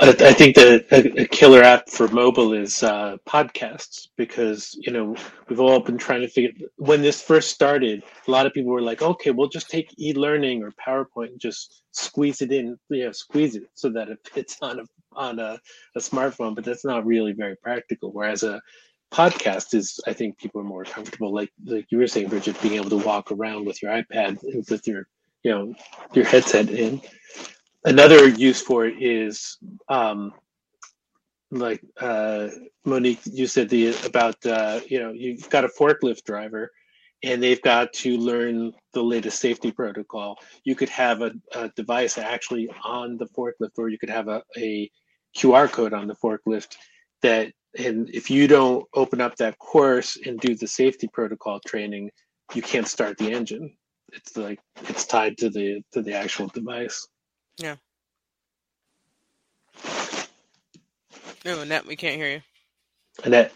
[0.00, 5.16] I think that a, killer app for mobile is uh, podcasts because you know
[5.48, 6.68] we've all been trying to figure.
[6.76, 10.62] When this first started, a lot of people were like, "Okay, we'll just take e-learning
[10.62, 14.58] or PowerPoint and just squeeze it in, you know, squeeze it so that it fits
[14.62, 14.84] on a
[15.14, 15.58] on a,
[15.96, 18.12] a smartphone." But that's not really very practical.
[18.12, 18.60] Whereas a
[19.10, 22.74] podcast is, I think, people are more comfortable, like like you were saying, Bridget, being
[22.74, 24.38] able to walk around with your iPad
[24.70, 25.08] with your
[25.42, 25.74] you know
[26.14, 27.00] your headset in
[27.84, 30.32] another use for it is um,
[31.50, 32.48] like uh,
[32.84, 36.70] Monique, you said the about uh, you know you've got a forklift driver,
[37.22, 40.38] and they've got to learn the latest safety protocol.
[40.64, 44.42] You could have a, a device actually on the forklift, or you could have a,
[44.56, 44.90] a
[45.36, 46.76] QR code on the forklift
[47.22, 52.10] that, and if you don't open up that course and do the safety protocol training,
[52.54, 53.74] you can't start the engine.
[54.12, 57.06] It's like it's tied to the to the actual device.
[57.58, 57.76] Yeah.
[61.44, 62.42] No, Annette, we can't hear you.
[63.24, 63.52] Annette.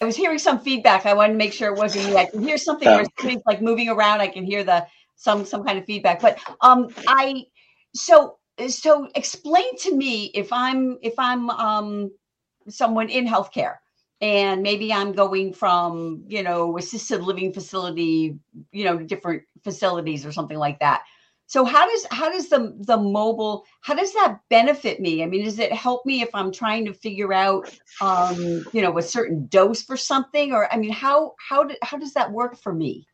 [0.00, 1.06] I was hearing some feedback.
[1.06, 2.16] I wanted to make sure it wasn't me.
[2.16, 2.96] I can hear something oh.
[2.96, 4.20] where it's like moving around.
[4.20, 6.20] I can hear the some some kind of feedback.
[6.20, 7.44] But um I
[7.94, 12.12] so so explain to me if I'm if I'm um
[12.68, 13.76] someone in healthcare
[14.20, 18.38] and maybe I'm going from, you know, assisted living facility,
[18.72, 21.02] you know, different facilities or something like that.
[21.46, 25.22] So how does how does the the mobile how does that benefit me?
[25.22, 28.98] I mean, does it help me if I'm trying to figure out um, you know,
[28.98, 32.58] a certain dose for something or I mean, how how do, how does that work
[32.58, 33.06] for me?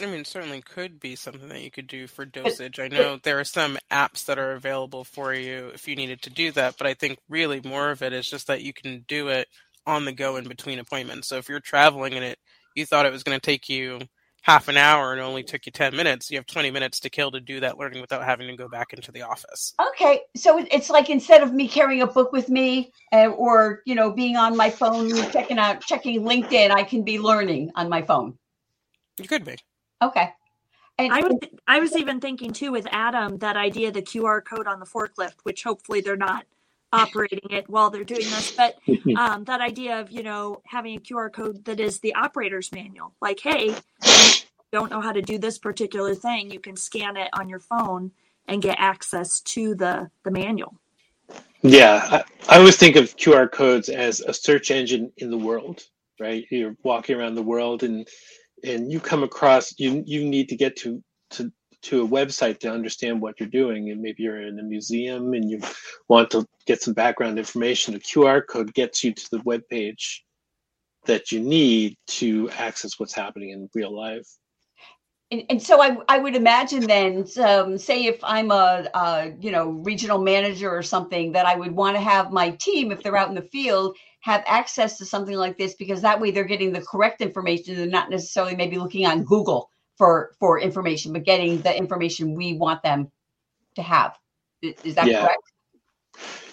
[0.00, 2.78] I mean, certainly could be something that you could do for dosage.
[2.78, 6.30] I know there are some apps that are available for you if you needed to
[6.30, 9.28] do that, but I think really more of it is just that you can do
[9.28, 9.48] it
[9.86, 11.28] on the go in between appointments.
[11.28, 12.38] So if you're traveling and it
[12.74, 14.00] you thought it was going to take you
[14.42, 17.30] half an hour and only took you 10 minutes, you have 20 minutes to kill
[17.30, 19.74] to do that learning without having to go back into the office.
[19.88, 20.20] Okay.
[20.36, 24.12] So it's like instead of me carrying a book with me uh, or, you know,
[24.12, 28.38] being on my phone, checking out, checking LinkedIn, I can be learning on my phone.
[29.18, 29.56] You could be.
[30.02, 30.32] Okay.
[30.98, 34.66] And I was I was even thinking too with Adam that idea the QR code
[34.66, 36.44] on the forklift, which hopefully they're not
[36.92, 38.76] operating it while they're doing this, but
[39.16, 43.14] um, that idea of you know having a QR code that is the operator's manual,
[43.20, 43.74] like hey,
[44.72, 48.12] don't know how to do this particular thing, you can scan it on your phone
[48.46, 50.74] and get access to the the manual.
[51.62, 55.82] Yeah, I, I always think of QR codes as a search engine in the world,
[56.18, 56.44] right?
[56.50, 58.08] You're walking around the world and
[58.64, 62.70] and you come across you you need to get to to to a website to
[62.70, 65.60] understand what you're doing and maybe you're in a museum and you
[66.08, 70.24] want to get some background information the qr code gets you to the web page
[71.06, 74.26] that you need to access what's happening in real life
[75.32, 79.50] and, and so I, I would imagine then um, say if i'm a, a you
[79.50, 83.16] know regional manager or something that i would want to have my team if they're
[83.16, 86.72] out in the field have access to something like this because that way they're getting
[86.72, 87.76] the correct information.
[87.76, 92.54] They're not necessarily maybe looking on Google for for information, but getting the information we
[92.54, 93.12] want them
[93.74, 94.16] to have.
[94.62, 95.26] Is that yeah.
[95.26, 95.42] correct?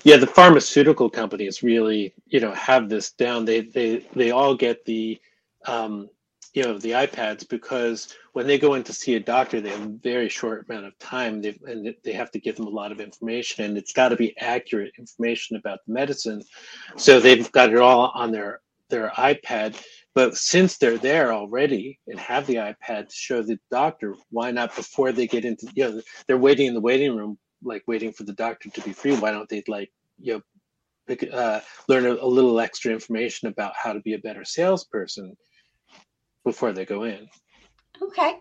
[0.04, 3.46] Yeah, the pharmaceutical companies really, you know, have this down.
[3.46, 5.18] They they they all get the
[5.66, 6.10] um,
[6.54, 9.86] you know the iPads because when they go in to see a doctor, they have
[9.86, 12.92] a very short amount of time, They've, and they have to give them a lot
[12.92, 16.42] of information, and it's got to be accurate information about the medicine.
[16.98, 19.82] So they've got it all on their their iPad.
[20.18, 24.76] But since they're there already and have the iPad to show the doctor, why not
[24.76, 28.24] before they get into you know they're waiting in the waiting room, like waiting for
[28.24, 29.16] the doctor to be free.
[29.16, 30.42] Why don't they like you know
[31.08, 35.38] pick, uh, learn a, a little extra information about how to be a better salesperson?
[36.44, 37.28] before they go in.
[38.02, 38.40] Okay.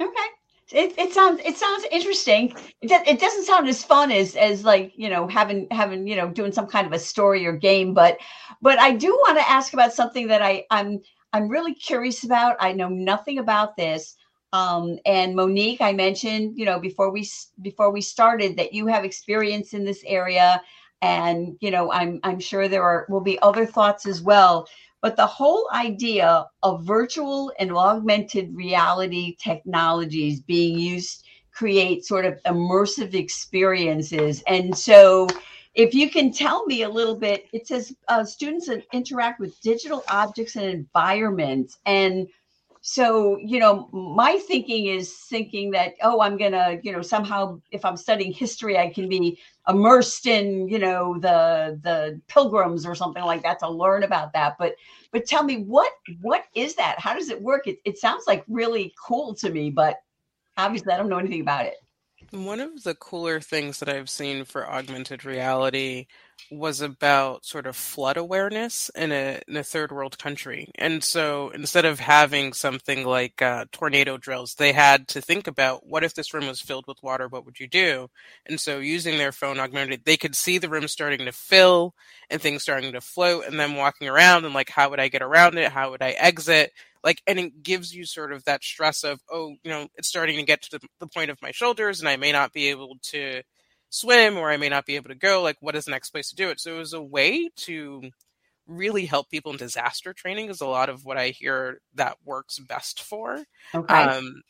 [0.00, 0.28] Okay.
[0.74, 2.54] It, it sounds it sounds interesting.
[2.82, 6.28] It, it doesn't sound as fun as as like you know having having you know
[6.28, 8.18] doing some kind of a story or game, but
[8.60, 11.00] but I do want to ask about something that I I'm
[11.32, 12.56] I'm really curious about.
[12.60, 14.16] I know nothing about this.
[14.52, 17.28] Um, and Monique, I mentioned, you know, before we
[17.62, 20.60] before we started that you have experience in this area,
[21.02, 24.68] and you know, I'm I'm sure there are will be other thoughts as well.
[25.04, 32.42] But the whole idea of virtual and augmented reality technologies being used create sort of
[32.46, 34.42] immersive experiences.
[34.46, 35.26] And so,
[35.74, 40.04] if you can tell me a little bit, it says uh, students interact with digital
[40.08, 41.76] objects and environments.
[41.84, 42.26] And
[42.86, 47.82] so, you know, my thinking is thinking that, oh, I'm to, you know, somehow, if
[47.82, 53.24] I'm studying history, I can be immersed in you know the the pilgrims or something
[53.24, 54.56] like that to learn about that.
[54.58, 54.74] But
[55.10, 56.98] but tell me what what is that?
[56.98, 57.66] How does it work?
[57.66, 59.96] It, it sounds like really cool to me but
[60.56, 61.74] obviously i don't know anything about it.
[62.30, 66.06] One of the cooler things that i've seen for augmented reality
[66.50, 70.70] was about sort of flood awareness in a in a third world country.
[70.76, 75.86] And so instead of having something like uh, tornado drills, they had to think about
[75.86, 78.08] what if this room was filled with water, what would you do?
[78.46, 81.94] And so using their phone augmented, they could see the room starting to fill
[82.30, 85.22] and things starting to float and then walking around and like how would I get
[85.22, 85.72] around it?
[85.72, 86.72] How would I exit?
[87.02, 90.36] Like and it gives you sort of that stress of, oh, you know, it's starting
[90.36, 92.96] to get to the, the point of my shoulders and I may not be able
[93.10, 93.42] to
[93.94, 95.40] swim or I may not be able to go.
[95.40, 96.58] Like, what is the next place to do it?
[96.58, 98.02] So it was a way to
[98.66, 102.58] really help people in disaster training is a lot of what I hear that works
[102.58, 103.44] best for.
[103.72, 103.94] Okay.
[103.94, 104.42] Um,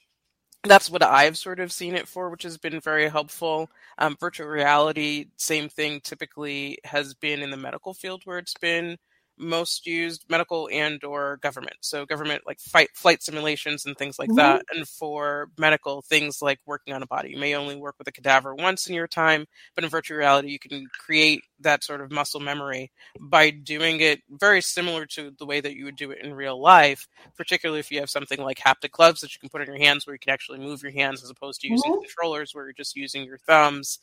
[0.63, 3.69] that's what I've sort of seen it for, which has been very helpful.
[3.99, 8.97] Um, virtual reality, same thing, typically has been in the medical field where it's been
[9.37, 14.29] most used medical and or government so government like fight flight simulations and things like
[14.29, 14.37] mm-hmm.
[14.37, 18.07] that and for medical things like working on a body you may only work with
[18.07, 19.44] a cadaver once in your time
[19.75, 24.23] but in virtual reality you can create that sort of muscle memory by doing it
[24.31, 27.90] very similar to the way that you would do it in real life particularly if
[27.90, 30.20] you have something like haptic gloves that you can put in your hands where you
[30.20, 32.03] can actually move your hands as opposed to using mm-hmm.
[32.03, 33.99] controllers where you're just using your thumbs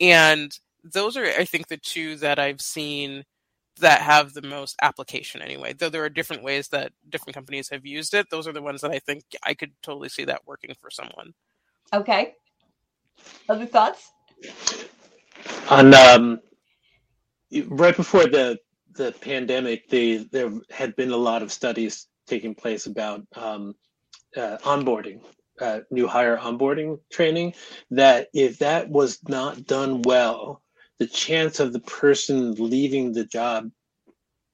[0.00, 3.24] and those are i think the two that i've seen
[3.80, 5.72] that have the most application anyway.
[5.72, 8.80] Though there are different ways that different companies have used it, those are the ones
[8.80, 11.34] that I think I could totally see that working for someone.
[11.92, 12.34] Okay.
[13.48, 14.12] Other thoughts?
[15.70, 16.40] On um,
[17.68, 18.58] right before the
[18.94, 23.74] the pandemic, the there had been a lot of studies taking place about um,
[24.36, 25.20] uh, onboarding,
[25.60, 27.54] uh, new hire onboarding training.
[27.90, 30.62] That if that was not done well,
[30.98, 33.70] the chance of the person leaving the job,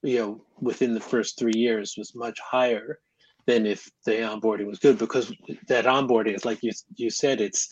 [0.02, 2.98] you know, within the first three years was much higher
[3.46, 5.32] than if the onboarding was good because
[5.68, 7.68] that onboarding is like you you said it's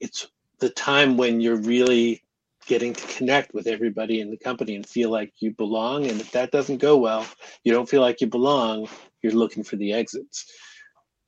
[0.00, 0.28] it's
[0.60, 2.22] the time when you're really
[2.66, 6.30] getting to connect with everybody in the company and feel like you belong and if
[6.30, 7.26] that doesn't go well
[7.64, 8.86] you don't feel like you belong
[9.22, 10.52] you're looking for the exits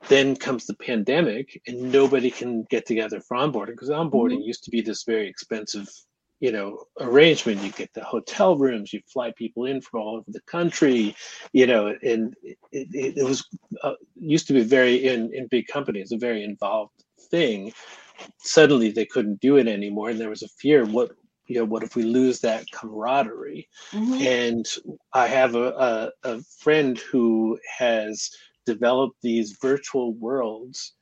[0.08, 4.52] then comes the pandemic and nobody can get together for onboarding because onboarding mm-hmm.
[4.52, 5.88] used to be this very expensive
[6.44, 7.62] you know arrangement.
[7.62, 8.92] You get the hotel rooms.
[8.92, 11.16] You fly people in from all over the country.
[11.52, 13.48] You know and it, it, it was
[13.82, 17.72] uh, used to be very in in big companies a very involved thing.
[18.38, 21.12] Suddenly they couldn't do it anymore and there was a fear what
[21.46, 23.66] you know what if we lose that camaraderie?
[23.92, 24.26] Mm-hmm.
[24.40, 24.66] and
[25.12, 28.30] i have a, a, a friend who has
[28.66, 30.94] developed these virtual worlds.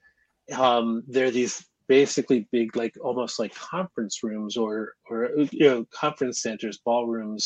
[0.56, 1.64] Um, they're these
[1.98, 5.18] basically big like almost like conference rooms or or
[5.60, 7.42] you know conference centers ballrooms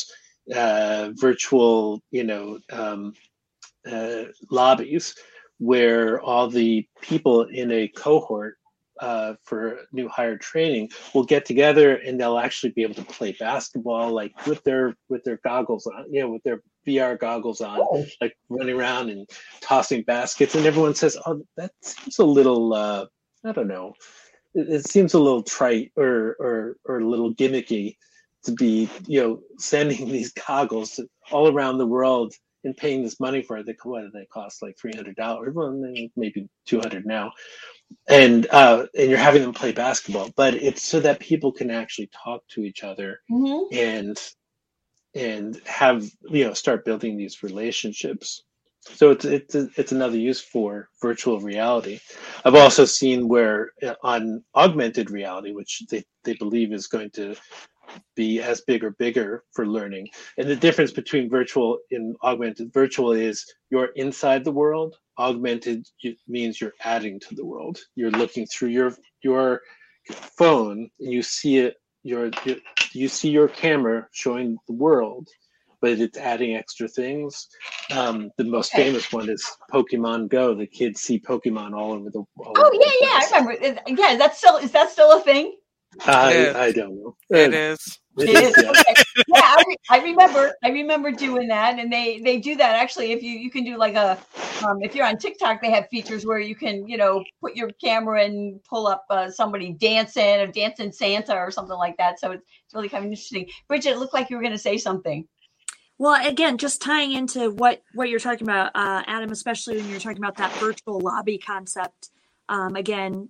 [0.55, 3.01] uh, virtual you know um,
[3.91, 5.05] uh, lobbies
[5.57, 8.55] where all the people in a cohort
[9.01, 13.31] uh, for new hire training will get together and they'll actually be able to play
[13.47, 17.79] basketball like with their with their goggles on you know with their VR goggles on,
[17.81, 18.05] Oh.
[18.21, 19.27] like running around and
[19.59, 23.05] tossing baskets, and everyone says, "Oh, that seems a little, uh,
[23.43, 23.93] I don't know,
[24.55, 27.97] it, it seems a little trite or or or a little gimmicky
[28.45, 30.99] to be, you know, sending these goggles
[31.31, 32.33] all around the world
[32.63, 33.65] and paying this money for it.
[33.67, 34.61] They what do they cost?
[34.63, 35.71] Like three hundred dollars, well,
[36.17, 37.31] maybe two hundred now."
[38.09, 42.09] And uh, and you're having them play basketball, but it's so that people can actually
[42.25, 43.67] talk to each other Mhm.
[43.71, 44.17] and
[45.15, 48.43] and have you know start building these relationships
[48.95, 51.99] so it's it's it's another use for virtual reality.
[52.45, 57.35] I've also seen where uh, on augmented reality which they, they believe is going to
[58.15, 60.09] be as big or bigger for learning.
[60.37, 64.95] And the difference between virtual and augmented virtual is you're inside the world.
[65.17, 65.87] Augmented
[66.27, 67.79] means you're adding to the world.
[67.95, 69.61] You're looking through your your
[70.11, 72.57] phone and you see it your, your
[72.93, 75.27] you see your camera showing the world,
[75.81, 77.47] but it's adding extra things.
[77.91, 78.85] Um, the most Okay.
[78.85, 80.53] famous one is Pokemon Go.
[80.55, 82.19] The kids see Pokemon all over the.
[82.19, 83.31] All Oh over the yeah, yeah, I place.
[83.31, 83.51] remember.
[83.91, 85.55] Is- Yeah, that's still is that still a thing?
[86.05, 87.15] I, I don't know.
[87.29, 87.99] It Uh, is.
[88.17, 88.63] it It is, is.
[88.63, 88.69] yeah.
[88.71, 88.95] Okay.
[89.27, 90.53] Yeah, I, re- I remember.
[90.63, 93.11] I remember doing that, and they they do that actually.
[93.11, 94.17] If you you can do like a,
[94.65, 97.69] um, if you're on TikTok, they have features where you can you know put your
[97.83, 102.19] camera and pull up uh, somebody dancing or dancing Santa or something like that.
[102.19, 103.47] So it's, it's really kind of interesting.
[103.67, 105.27] Bridget, it looked like you were going to say something.
[105.99, 109.99] Well, again, just tying into what what you're talking about, uh, Adam, especially when you're
[109.99, 112.09] talking about that virtual lobby concept.
[112.49, 113.29] Um, again,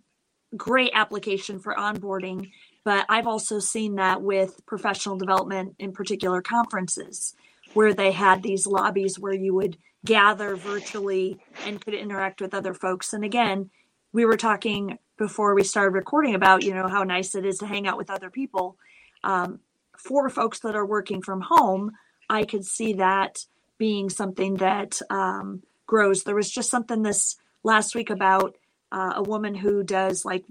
[0.56, 2.52] great application for onboarding,
[2.84, 7.36] but I've also seen that with professional development, in particular conferences,
[7.74, 12.74] where they had these lobbies where you would gather virtually and could interact with other
[12.74, 13.14] folks.
[13.14, 13.70] And again,
[14.12, 17.66] we were talking before we started recording about you know how nice it is to
[17.66, 18.78] hang out with other people.
[19.24, 19.60] Um,
[19.98, 21.94] for folks that are working from home,
[22.30, 23.46] I could see that
[23.78, 26.24] being something that um, grows.
[26.24, 28.56] There was just something this last week about
[28.92, 30.46] uh, a woman who does like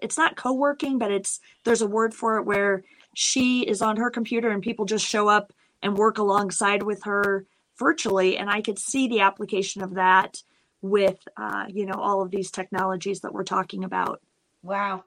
[0.00, 2.84] it's not co-working, but it's there's a word for it where
[3.14, 7.46] she is on her computer and people just show up and work alongside with her
[7.78, 10.42] virtually, and I could see the application of that
[10.82, 14.20] with uh, you know all of these technologies that we're talking about.
[14.62, 15.04] Wow.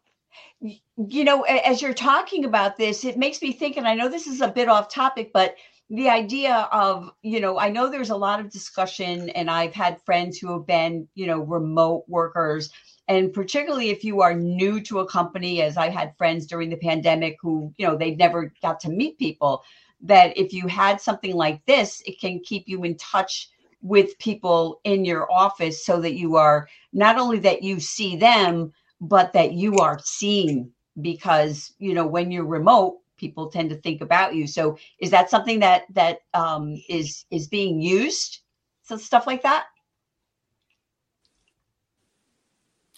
[0.61, 4.27] You know, as you're talking about this, it makes me think, and I know this
[4.27, 5.55] is a bit off topic, but
[5.91, 10.01] the idea of, you know, I know there's a lot of discussion, and I've had
[10.05, 12.69] friends who have been, you know, remote workers.
[13.09, 16.77] And particularly if you are new to a company, as I had friends during the
[16.77, 19.63] pandemic who, you know, they never got to meet people,
[19.99, 23.49] that if you had something like this, it can keep you in touch
[23.81, 28.71] with people in your office so that you are not only that you see them,
[29.01, 30.71] but that you are seen
[31.01, 35.29] because you know when you're remote people tend to think about you so is that
[35.29, 38.39] something that that um is is being used
[38.83, 39.65] so stuff like that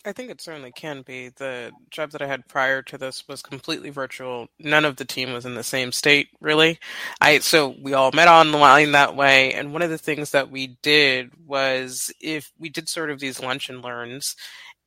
[0.06, 1.30] I think it certainly can be.
[1.30, 4.48] The job that I had prior to this was completely virtual.
[4.60, 6.80] None of the team was in the same state, really.
[7.22, 9.54] I so we all met online that way.
[9.54, 13.42] And one of the things that we did was if we did sort of these
[13.42, 14.36] lunch and learns,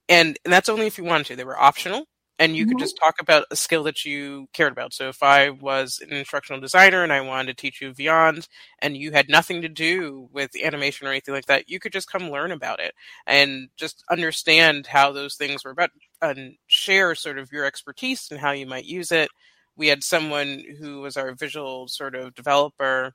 [0.08, 1.36] and, and that's only if you wanted to.
[1.36, 2.06] They were optional,
[2.38, 2.78] and you could Mhm.
[2.78, 4.92] just talk about a skill that you cared about.
[4.92, 8.48] So if I was an instructional designer and I wanted to teach you Vyond,
[8.80, 12.10] and you had nothing to do with animation or anything like that, you could just
[12.10, 12.94] come learn about it
[13.26, 15.90] and just understand how those things were about
[16.22, 19.28] and share sort of your expertise and how you might use it.
[19.76, 23.14] We had someone who was our visual sort of developer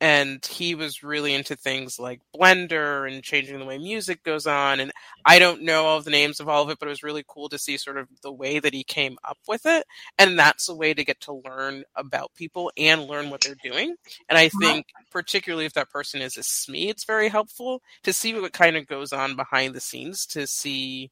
[0.00, 4.80] and he was really into things like Blender and changing the way music goes on.
[4.80, 4.92] And
[5.26, 7.50] I don't know all the names of all of it, but it was really cool
[7.50, 9.84] to see sort of the way that he came up with it.
[10.18, 13.96] And that's a way to get to learn about people and learn what they're doing.
[14.28, 18.32] And I think, particularly if that person is a SME, it's very helpful to see
[18.32, 21.10] what kind of goes on behind the scenes to see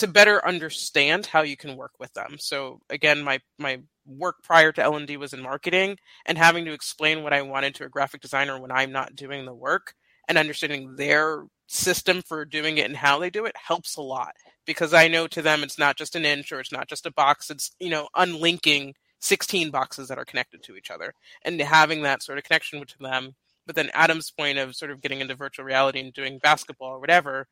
[0.00, 2.36] to better understand how you can work with them.
[2.38, 5.96] So again, my my work prior to L&D was in marketing
[6.26, 9.44] and having to explain what I wanted to a graphic designer when I'm not doing
[9.44, 9.94] the work
[10.26, 14.32] and understanding their system for doing it and how they do it helps a lot
[14.66, 17.12] because I know to them it's not just an inch or it's not just a
[17.12, 22.02] box it's you know unlinking 16 boxes that are connected to each other and having
[22.02, 23.36] that sort of connection with them
[23.66, 26.98] but then Adam's point of sort of getting into virtual reality and doing basketball or
[26.98, 27.46] whatever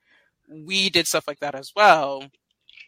[0.48, 2.24] we did stuff like that as well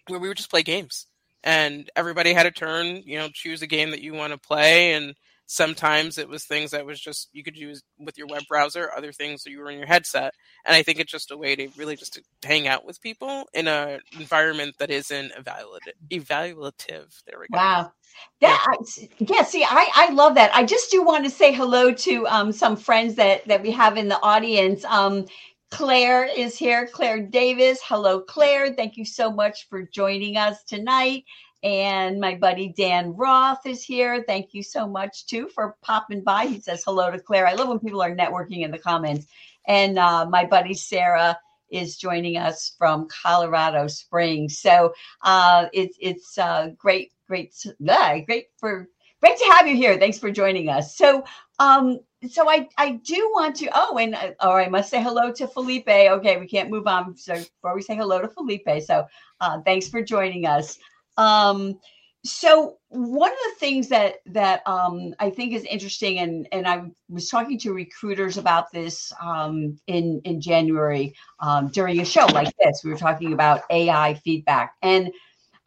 [0.08, 1.06] where we would just play games
[1.44, 4.92] and everybody had a turn you know choose a game that you want to play
[4.94, 5.14] and
[5.52, 9.10] Sometimes it was things that was just you could use with your web browser, other
[9.10, 10.32] things that you were in your headset.
[10.64, 13.46] And I think it's just a way to really just to hang out with people
[13.52, 15.96] in an environment that isn't evaluative.
[16.08, 17.20] evaluative.
[17.26, 17.58] There we go.
[17.58, 17.92] Wow.
[18.40, 19.06] That, yeah.
[19.18, 20.54] yeah, see, I, I love that.
[20.54, 23.96] I just do want to say hello to um, some friends that, that we have
[23.96, 24.84] in the audience.
[24.84, 25.26] Um,
[25.70, 27.80] Claire is here, Claire Davis.
[27.84, 28.74] Hello, Claire.
[28.74, 31.24] Thank you so much for joining us tonight.
[31.62, 34.24] And my buddy Dan Roth is here.
[34.26, 36.46] Thank you so much too for popping by.
[36.46, 37.46] He says hello to Claire.
[37.46, 39.26] I love when people are networking in the comments.
[39.66, 41.38] And uh, my buddy Sarah
[41.70, 44.58] is joining us from Colorado Springs.
[44.58, 44.92] So
[45.22, 47.54] uh, it's it's uh, great, great,
[47.88, 48.88] uh, great for
[49.20, 49.98] great to have you here.
[49.98, 50.96] Thanks for joining us.
[50.96, 51.24] So
[51.58, 53.68] um, so I I do want to.
[53.74, 55.88] Oh, and uh, I must say hello to Felipe.
[55.88, 57.16] Okay, we can't move on.
[57.16, 59.06] So before we say hello to Felipe, so
[59.40, 60.78] uh, thanks for joining us.
[61.16, 61.78] Um,
[62.24, 66.90] so one of the things that that um, I think is interesting, and and I
[67.08, 72.52] was talking to recruiters about this um, in in January um, during a show like
[72.58, 72.82] this.
[72.84, 75.10] We were talking about AI feedback, and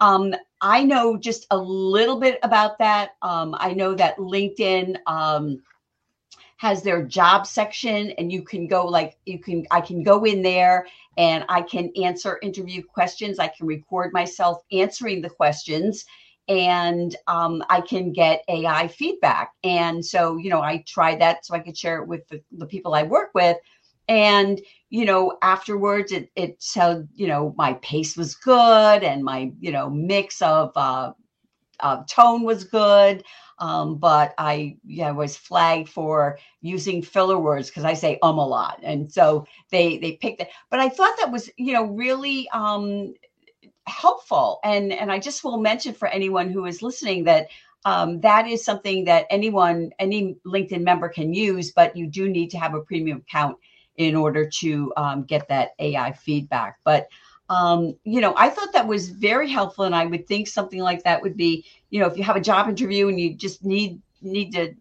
[0.04, 3.12] um, I know just a little bit about that.
[3.22, 5.64] Um, I know that LinkedIn um,
[6.58, 10.41] has their job section and you can go like you can i can go in
[10.41, 10.88] there
[11.18, 13.39] and i can answer interview questions.
[13.39, 16.06] I can record myself answering the questions
[16.47, 19.51] and um, i can get ai feedback.
[19.64, 22.66] And so you know i tried that so i could share it with the, the
[22.66, 23.58] people i work with.
[24.10, 24.62] And
[24.93, 29.71] you know afterwards it it said you know my pace was good and my you
[29.71, 31.11] know mix of uh,
[31.79, 33.23] uh tone was good.
[33.59, 38.45] Um, but I yeah, was flagged for using filler words because I say um a
[38.45, 40.49] lot, and so they they picked it.
[40.69, 43.13] But I thought that was you know really um,
[43.87, 47.47] helpful, and and I just will mention for anyone who is listening that
[47.85, 52.49] um, that is something that anyone any LinkedIn member can use, but you do need
[52.51, 53.57] to have a premium account
[53.97, 56.79] in order to um, get that AI feedback.
[56.83, 57.07] But
[57.49, 61.03] um, you know, I thought that was very helpful, and I would think something like
[61.03, 64.01] that would be, you know, if you have a job interview and you just need
[64.21, 64.73] need to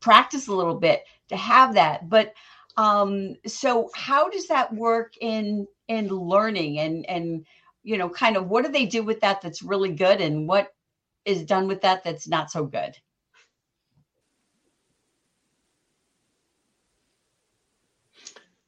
[0.00, 2.08] practice a little bit to have that.
[2.08, 2.34] But
[2.76, 7.46] um, so, how does that work in in learning and and
[7.84, 10.74] you know, kind of what do they do with that that's really good, and what
[11.24, 12.96] is done with that that's not so good?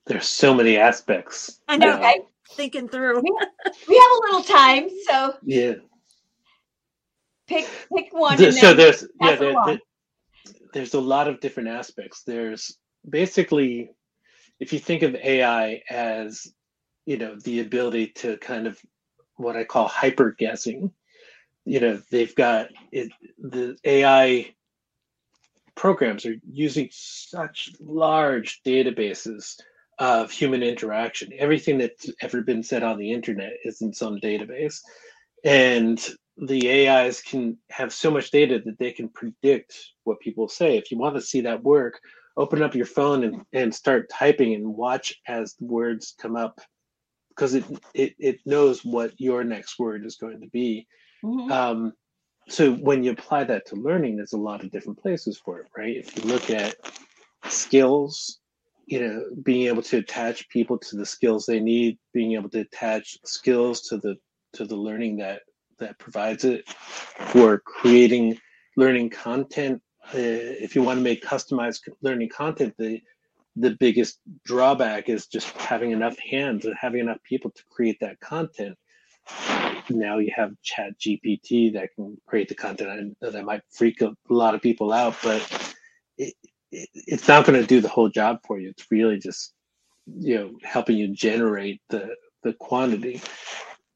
[0.09, 1.61] There's so many aspects.
[1.69, 1.99] I know.
[1.99, 3.21] Okay thinking through.
[3.21, 3.31] we,
[3.89, 5.75] we have a little time, so yeah.
[7.47, 8.37] Pick pick one.
[8.37, 9.79] so there's yeah there, there,
[10.75, 12.23] there's a lot of different aspects.
[12.25, 12.77] There's
[13.09, 13.91] basically,
[14.61, 16.47] if you think of AI as
[17.07, 18.79] you know the ability to kind of
[19.37, 20.93] what I call hyper guessing.
[21.65, 24.55] You know, they've got it, the AI
[25.75, 29.57] programs are using such large databases
[29.99, 31.33] of human interaction.
[31.39, 34.81] Everything that's ever been said on the internet is in some database.
[35.45, 36.01] And
[36.37, 40.77] the AIs can have so much data that they can predict what people say.
[40.77, 42.01] If you want to see that work,
[42.37, 46.61] open up your phone and, and start typing and watch as the words come up
[47.31, 50.87] because it, it, it knows what your next word is going to be.
[51.25, 51.51] Mm-hmm.
[51.51, 51.93] Um,
[52.49, 55.67] so when you apply that to learning, there's a lot of different places for it,
[55.77, 55.97] right?
[55.97, 56.77] If you look at
[57.49, 58.39] skills,
[58.89, 62.61] you know being able to attach people to the skills they need being able to
[62.61, 64.17] attach skills to the
[64.55, 65.43] to the learning that
[65.79, 68.39] that provides it for creating
[68.77, 69.81] learning content.
[70.07, 70.19] Uh,
[70.65, 73.01] if you want to make customized learning content the
[73.57, 78.19] the biggest drawback is just having enough hands and having enough people to create that
[78.21, 78.77] content.
[79.91, 84.55] Now you have chat gpt that can create the content that might freak a lot
[84.55, 85.75] of people out but
[86.73, 88.71] it's not going to do the whole job for you.
[88.71, 89.53] It's really just
[90.07, 92.15] you know helping you generate the
[92.45, 93.23] the quantity.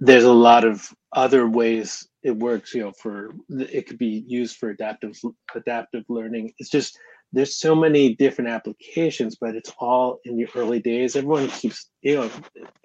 [0.00, 2.74] There's a lot of other ways it works.
[2.74, 5.18] You know, for it could be used for adaptive
[5.54, 6.52] adaptive learning.
[6.58, 6.98] It's just
[7.32, 11.16] there's so many different applications, but it's all in the early days.
[11.16, 12.30] Everyone keeps you know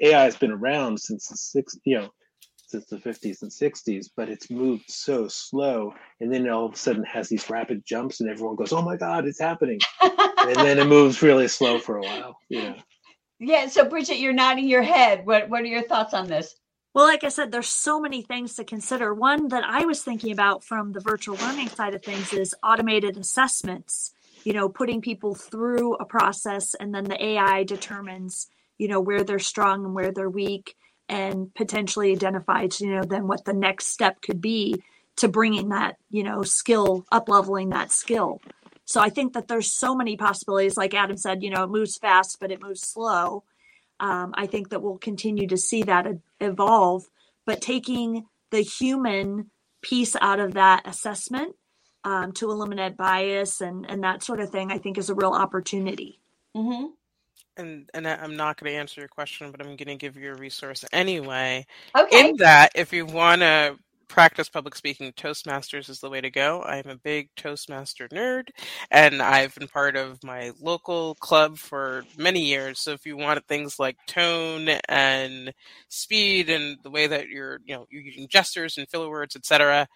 [0.02, 2.10] AI has been around since the six you know
[2.68, 5.94] since the 50s and 60s, but it's moved so slow.
[6.20, 8.98] And then all of a sudden has these rapid jumps, and everyone goes, Oh my
[8.98, 9.80] God, it's happening.
[10.02, 12.38] and then it moves really slow for a while.
[12.50, 12.76] Yeah.
[13.40, 13.68] Yeah.
[13.68, 15.26] So, Bridget, you're nodding your head.
[15.26, 16.56] What, what are your thoughts on this?
[16.94, 19.14] Well, like I said, there's so many things to consider.
[19.14, 23.18] One that I was thinking about from the virtual learning side of things is automated
[23.18, 24.14] assessments,
[24.44, 28.48] you know, putting people through a process and then the AI determines,
[28.80, 30.76] you know, where they're strong and where they're weak
[31.10, 34.84] and potentially identified, you know, then what the next step could be
[35.18, 38.42] to bringing that, you know, skill, up leveling that skill.
[38.86, 40.78] So I think that there's so many possibilities.
[40.78, 43.44] Like Adam said, you know, it moves fast, but it moves slow.
[44.00, 46.08] Um, I think that we'll continue to see that
[46.40, 47.10] evolve.
[47.46, 49.50] But taking the human
[49.82, 51.56] piece out of that assessment
[52.04, 55.32] um, to eliminate bias and, and that sort of thing, I think is a real
[55.32, 56.20] opportunity.
[56.56, 56.88] Mm-hmm.
[57.58, 60.32] And and I'm not going to answer your question, but I'm going to give you
[60.32, 61.66] a resource anyway.
[61.98, 62.30] Okay.
[62.30, 63.78] In that, if you want to
[64.08, 66.64] practice public speaking, Toastmasters is the way to go.
[66.64, 68.50] I'm a big Toastmaster nerd,
[68.92, 72.80] and I've been part of my local club for many years.
[72.80, 75.54] So if you want things like tone and
[75.90, 79.88] speed and the way that you're, you know, you're using gestures and filler words, etc.,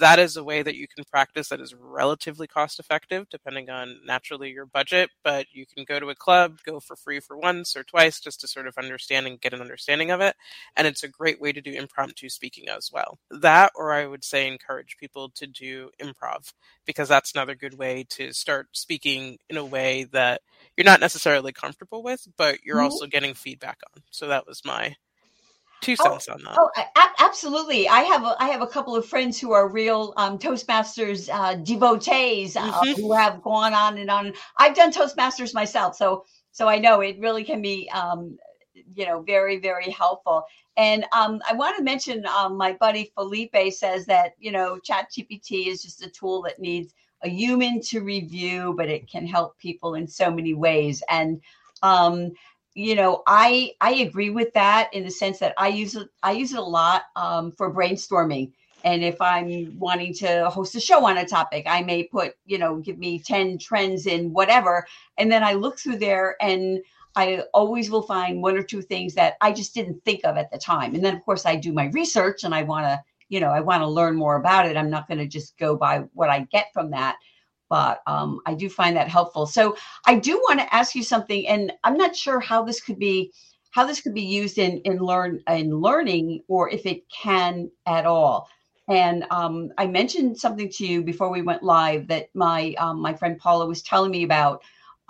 [0.00, 4.00] that is a way that you can practice that is relatively cost effective, depending on
[4.06, 5.10] naturally your budget.
[5.24, 8.40] But you can go to a club, go for free for once or twice, just
[8.42, 10.36] to sort of understand and get an understanding of it.
[10.76, 13.18] And it's a great way to do impromptu speaking as well.
[13.42, 16.52] That, or I would say, encourage people to do improv
[16.86, 20.40] because that's another good way to start speaking in a way that
[20.76, 22.84] you're not necessarily comfortable with, but you're mm-hmm.
[22.84, 24.02] also getting feedback on.
[24.10, 24.96] So that was my
[25.82, 26.56] two cents oh, on that.
[26.58, 27.88] Oh, absolutely.
[27.88, 31.56] I have a, I have a couple of friends who are real um, Toastmasters uh,
[31.56, 33.00] devotees uh, mm-hmm.
[33.00, 34.32] who have gone on and on.
[34.56, 38.38] I've done Toastmasters myself, so so I know it really can be um,
[38.94, 40.44] you know very very helpful.
[40.76, 45.10] And um, I want to mention um, my buddy Felipe says that you know chat
[45.10, 49.58] ChatGPT is just a tool that needs a human to review, but it can help
[49.58, 51.02] people in so many ways.
[51.08, 51.40] And
[51.82, 52.32] um,
[52.74, 56.32] you know i i agree with that in the sense that i use it i
[56.32, 58.50] use it a lot um, for brainstorming
[58.84, 62.58] and if i'm wanting to host a show on a topic i may put you
[62.58, 64.86] know give me 10 trends in whatever
[65.18, 66.80] and then i look through there and
[67.16, 70.50] i always will find one or two things that i just didn't think of at
[70.50, 73.40] the time and then of course i do my research and i want to you
[73.40, 75.98] know i want to learn more about it i'm not going to just go by
[76.14, 77.16] what i get from that
[77.72, 79.46] but um, I do find that helpful.
[79.46, 82.98] So I do want to ask you something, and I'm not sure how this could
[82.98, 83.32] be
[83.70, 88.04] how this could be used in in learn in learning or if it can at
[88.04, 88.46] all.
[88.90, 93.14] And um, I mentioned something to you before we went live that my um, my
[93.14, 94.62] friend Paula was telling me about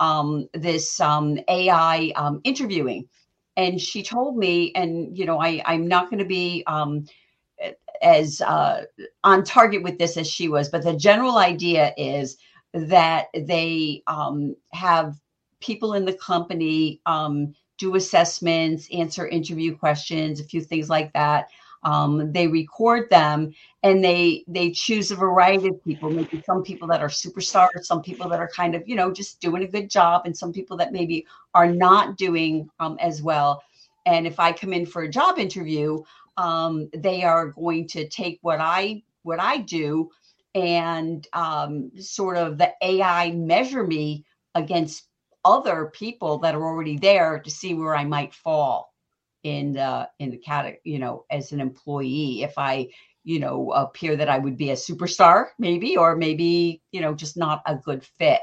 [0.03, 3.07] um, this um, AI um, interviewing,
[3.55, 7.05] and she told me, and you know, I I'm not going to be um,
[8.01, 8.85] as uh,
[9.23, 12.37] on target with this as she was, but the general idea is
[12.73, 15.15] that they um, have
[15.61, 21.47] people in the company um, do assessments, answer interview questions, a few things like that.
[21.83, 23.53] Um, they record them
[23.83, 26.09] and they they choose a variety of people.
[26.09, 29.39] Maybe some people that are superstars some people that are kind of you know just
[29.41, 33.63] doing a good job and some people that maybe are not doing um, as well.
[34.05, 36.03] And if i come in for a job interview
[36.37, 40.09] um, they are going to take what i what i do
[40.55, 44.25] and um, sort of the AI measure me
[44.55, 45.07] against
[45.45, 48.92] other people that are already there to see where I might fall
[49.43, 52.43] in the in the category, you know, as an employee.
[52.43, 52.87] If I,
[53.23, 57.37] you know, appear that I would be a superstar, maybe, or maybe, you know, just
[57.37, 58.41] not a good fit.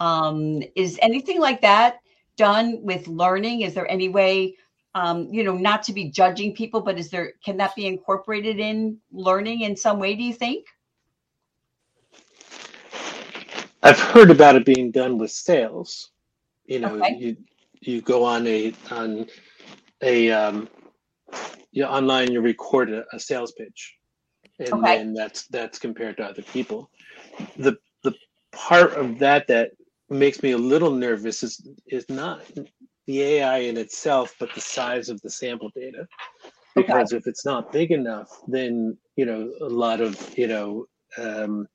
[0.00, 1.98] Um, is anything like that
[2.36, 3.62] done with learning?
[3.62, 4.56] Is there any way?
[4.94, 8.58] Um, you know, not to be judging people, but is there can that be incorporated
[8.58, 10.14] in learning in some way?
[10.14, 10.66] Do you think?
[13.82, 16.10] I've heard about it being done with sales.
[16.66, 17.18] You know, Okay.
[17.18, 17.36] you
[17.80, 19.26] you go on a on
[20.02, 20.68] a um,
[21.72, 23.96] you online you record a, a sales pitch,
[24.60, 24.86] and Okay.
[24.86, 26.90] then that's that's compared to other people.
[27.58, 28.14] The the
[28.52, 29.72] part of that that
[30.10, 32.42] makes me a little nervous is is not
[33.06, 36.08] the AI in itself, but the size of the sample data.
[36.78, 37.04] Okay.
[37.04, 40.86] Because if it's not big enough, then you know a lot of you know
[41.18, 41.68] um,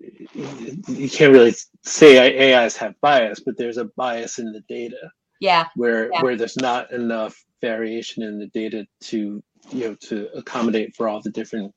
[0.00, 1.54] you can't really
[1.84, 5.10] say AIs have bias, but there's a bias in the data
[5.44, 5.66] Yeah.
[5.76, 6.22] where Yeah.
[6.22, 9.42] where there's not enough variation in the data to
[9.72, 11.74] you know to accommodate for all the different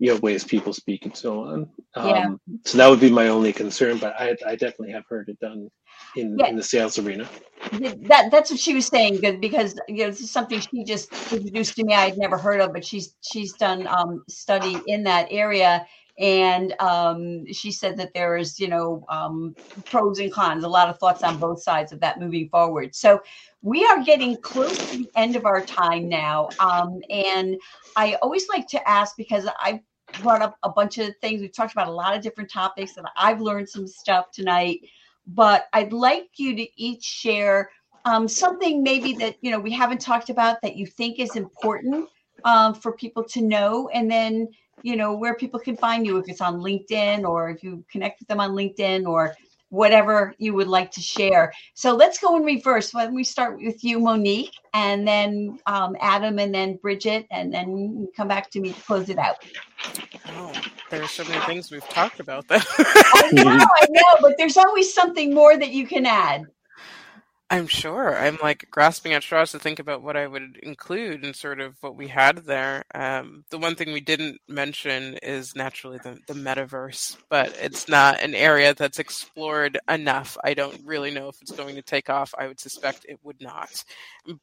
[0.00, 1.70] you know ways people speak and so on.
[1.96, 2.26] Yeah.
[2.26, 5.40] Um, so that would be my only concern, but I, I definitely have heard it
[5.40, 5.70] done
[6.16, 6.48] in, Yeah.
[6.48, 7.28] in the sales arena.
[8.10, 11.12] that that's what she was saying good because you know this is something she just
[11.32, 15.28] introduced to me i'd never heard of but she's she's done um study in that
[15.30, 15.86] area
[16.18, 19.54] and um she said that there is you know um
[19.84, 22.94] pros and cons a lot of thoughts on both sides of that moving forward.
[22.94, 23.20] So
[23.62, 27.56] we are getting close to the end of our time now um and
[27.96, 29.80] i always like to ask because i
[30.22, 31.42] brought up a bunch of things.
[31.42, 34.80] We've talked about a lot of different topics and i've learned some stuff tonight
[35.26, 37.70] but I'd like you to each share
[38.04, 42.08] um, something maybe that you know we haven't talked about that you think is important
[42.44, 44.48] um, for people to know, and then
[44.82, 48.20] you know where people can find you if it's on LinkedIn or if you connect
[48.20, 49.34] with them on LinkedIn or
[49.70, 51.52] whatever you would like to share.
[51.74, 52.94] So let's go in reverse.
[52.94, 57.52] Why don't we start with you, Monique, and then um, Adam, and then Bridget, and
[57.52, 59.36] then come back to me to close it out.
[60.28, 60.52] Oh,
[60.90, 62.46] there are so many things we've talked about.
[62.48, 66.44] That I know, I know, but there's always something more that you can add.
[67.48, 68.16] I'm sure.
[68.16, 71.76] I'm like grasping at straws to think about what I would include in sort of
[71.80, 72.84] what we had there.
[72.92, 78.20] Um, the one thing we didn't mention is naturally the, the metaverse, but it's not
[78.20, 80.36] an area that's explored enough.
[80.42, 82.34] I don't really know if it's going to take off.
[82.36, 83.84] I would suspect it would not.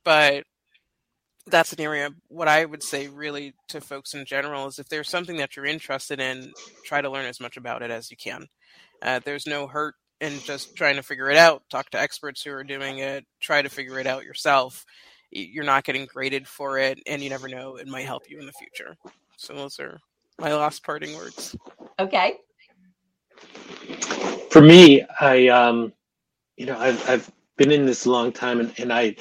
[0.06, 0.46] But
[1.48, 5.10] that's an area what i would say really to folks in general is if there's
[5.10, 6.54] something that you're interested in
[6.86, 8.48] try to learn as much about it as you can
[9.02, 11.64] uh, there's no hurt and just trying to figure it out.
[11.70, 13.26] Talk to experts who are doing it.
[13.42, 14.86] Try to figure it out yourself.
[15.32, 18.46] You're not getting graded for it, and you never know; it might help you in
[18.46, 18.96] the future.
[19.38, 20.00] So those are
[20.40, 21.56] my last parting words.
[22.00, 22.38] Okay.
[24.50, 25.92] For me, I um,
[26.56, 29.16] you know, I've I've been in this a long time, and, and I,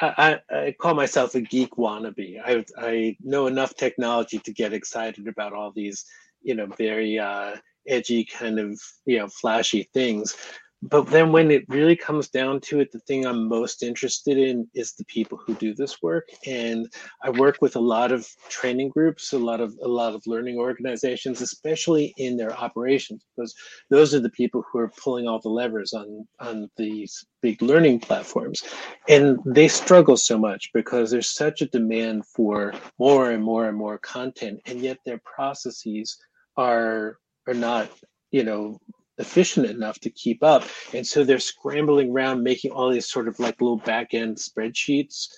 [0.00, 2.40] I I call myself a geek wannabe.
[2.44, 6.04] I I know enough technology to get excited about all these,
[6.42, 7.56] you know, very uh,
[7.88, 10.36] edgy kind of you know flashy things.
[10.82, 14.66] But then when it really comes down to it the thing i'm most interested in
[14.74, 16.28] is the people who do this work.
[16.46, 16.90] And
[17.22, 20.56] i work with a lot of training groups a lot of a lot of learning
[20.58, 23.54] organizations especially in their operations because
[23.90, 28.00] those are the people who are pulling all the levers on on these big learning
[28.00, 28.62] platforms.
[29.08, 33.76] And they struggle so much because there's such a demand for more and more and
[33.76, 36.16] more content and yet their processes
[36.56, 37.90] are are not,
[38.30, 38.80] you know,
[39.20, 40.64] efficient enough to keep up.
[40.94, 45.28] And so they're scrambling around making all these sort of like little back end spreadsheets.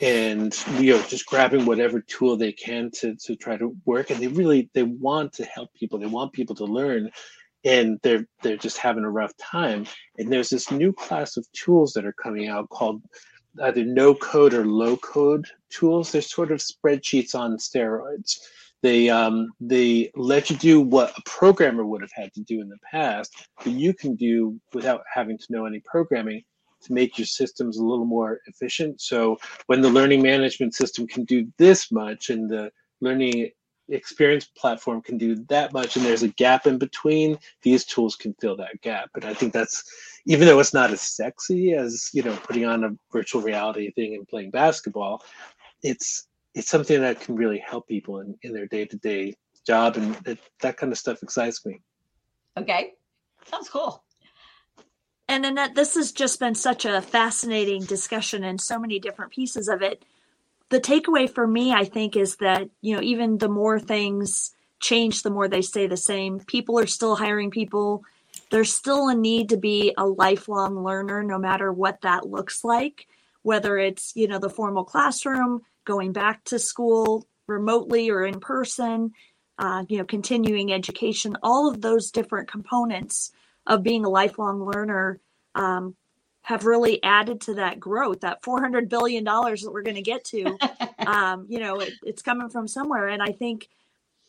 [0.00, 4.10] And you know just grabbing whatever tool they can to to try to work.
[4.10, 5.98] And they really they want to help people.
[5.98, 7.10] They want people to learn.
[7.64, 9.86] And they're they're just having a rough time.
[10.18, 13.02] And there's this new class of tools that are coming out called
[13.62, 16.10] either no code or low code tools.
[16.10, 18.40] They're sort of spreadsheets on steroids
[18.82, 22.68] they um, they let you do what a programmer would have had to do in
[22.68, 26.42] the past, but you can do without having to know any programming
[26.82, 29.00] to make your systems a little more efficient.
[29.00, 33.50] So when the learning management system can do this much and the learning
[33.88, 38.32] experience platform can do that much and there's a gap in between these tools can
[38.40, 39.84] fill that gap and i think that's
[40.24, 44.14] even though it's not as sexy as you know putting on a virtual reality thing
[44.14, 45.22] and playing basketball
[45.82, 49.34] it's it's something that can really help people in, in their day-to-day
[49.66, 51.80] job and it, that kind of stuff excites me
[52.58, 52.92] okay
[53.46, 54.04] sounds cool
[55.32, 59.66] and Annette, this has just been such a fascinating discussion and so many different pieces
[59.66, 60.04] of it.
[60.68, 65.22] The takeaway for me, I think, is that, you know, even the more things change,
[65.22, 66.40] the more they stay the same.
[66.40, 68.04] People are still hiring people.
[68.50, 73.06] There's still a need to be a lifelong learner, no matter what that looks like,
[73.40, 79.12] whether it's, you know, the formal classroom, going back to school remotely or in person,
[79.58, 83.32] uh, you know, continuing education, all of those different components
[83.66, 85.20] of being a lifelong learner
[85.54, 85.94] um,
[86.42, 88.20] have really added to that growth.
[88.20, 90.56] That four hundred billion dollars that we're going to get to,
[91.06, 93.08] um, you know, it, it's coming from somewhere.
[93.08, 93.68] And I think,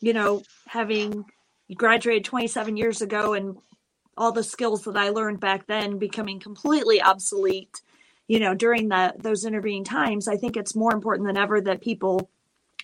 [0.00, 1.24] you know, having
[1.74, 3.56] graduated twenty seven years ago and
[4.16, 7.80] all the skills that I learned back then becoming completely obsolete
[8.28, 11.80] you know during the those intervening times i think it's more important than ever that
[11.80, 12.30] people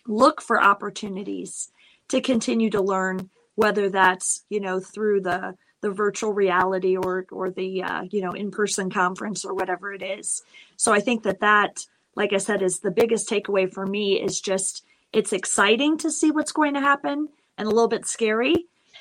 [0.07, 1.71] look for opportunities
[2.09, 7.51] to continue to learn whether that's you know through the the virtual reality or or
[7.51, 10.43] the uh, you know in-person conference or whatever it is.
[10.77, 11.85] So i think that that
[12.17, 16.31] like i said is the biggest takeaway for me is just it's exciting to see
[16.31, 18.55] what's going to happen and a little bit scary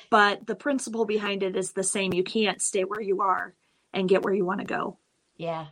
[0.08, 2.12] but the principle behind it is the same.
[2.12, 3.54] You can't stay where you are
[3.92, 4.98] and get where you want to go.
[5.36, 5.66] Yeah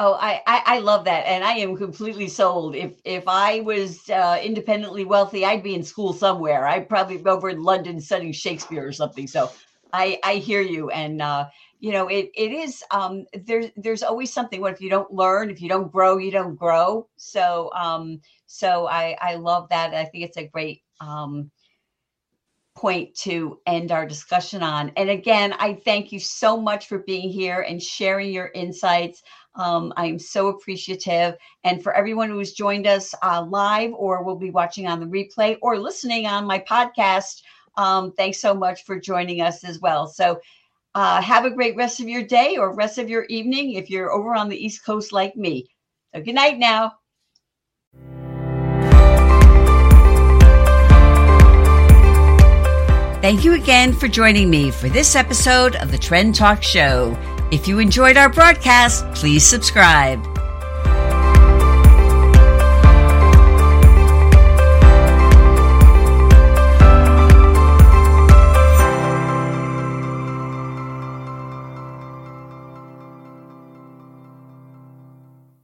[0.00, 2.74] Oh, I, I, I love that, and I am completely sold.
[2.74, 6.66] If if I was uh, independently wealthy, I'd be in school somewhere.
[6.66, 9.28] I'd probably be over in London studying Shakespeare or something.
[9.28, 9.52] So,
[9.92, 11.46] I I hear you, and uh,
[11.78, 12.82] you know it it is.
[12.90, 14.60] Um, there's there's always something.
[14.60, 15.48] What if you don't learn?
[15.48, 17.08] If you don't grow, you don't grow.
[17.16, 19.94] So um, so I I love that.
[19.94, 21.52] I think it's a great um
[22.76, 24.90] point to end our discussion on.
[24.96, 29.22] And again, I thank you so much for being here and sharing your insights.
[29.56, 31.36] Um, I am so appreciative.
[31.62, 35.56] And for everyone who's joined us uh, live or will be watching on the replay
[35.62, 37.42] or listening on my podcast,
[37.76, 40.06] um, thanks so much for joining us as well.
[40.06, 40.40] So,
[40.94, 44.12] uh, have a great rest of your day or rest of your evening if you're
[44.12, 45.66] over on the East Coast like me.
[46.14, 46.94] So, good night now.
[53.24, 57.16] Thank you again for joining me for this episode of the Trend Talk Show.
[57.54, 60.33] If you enjoyed our broadcast, please subscribe.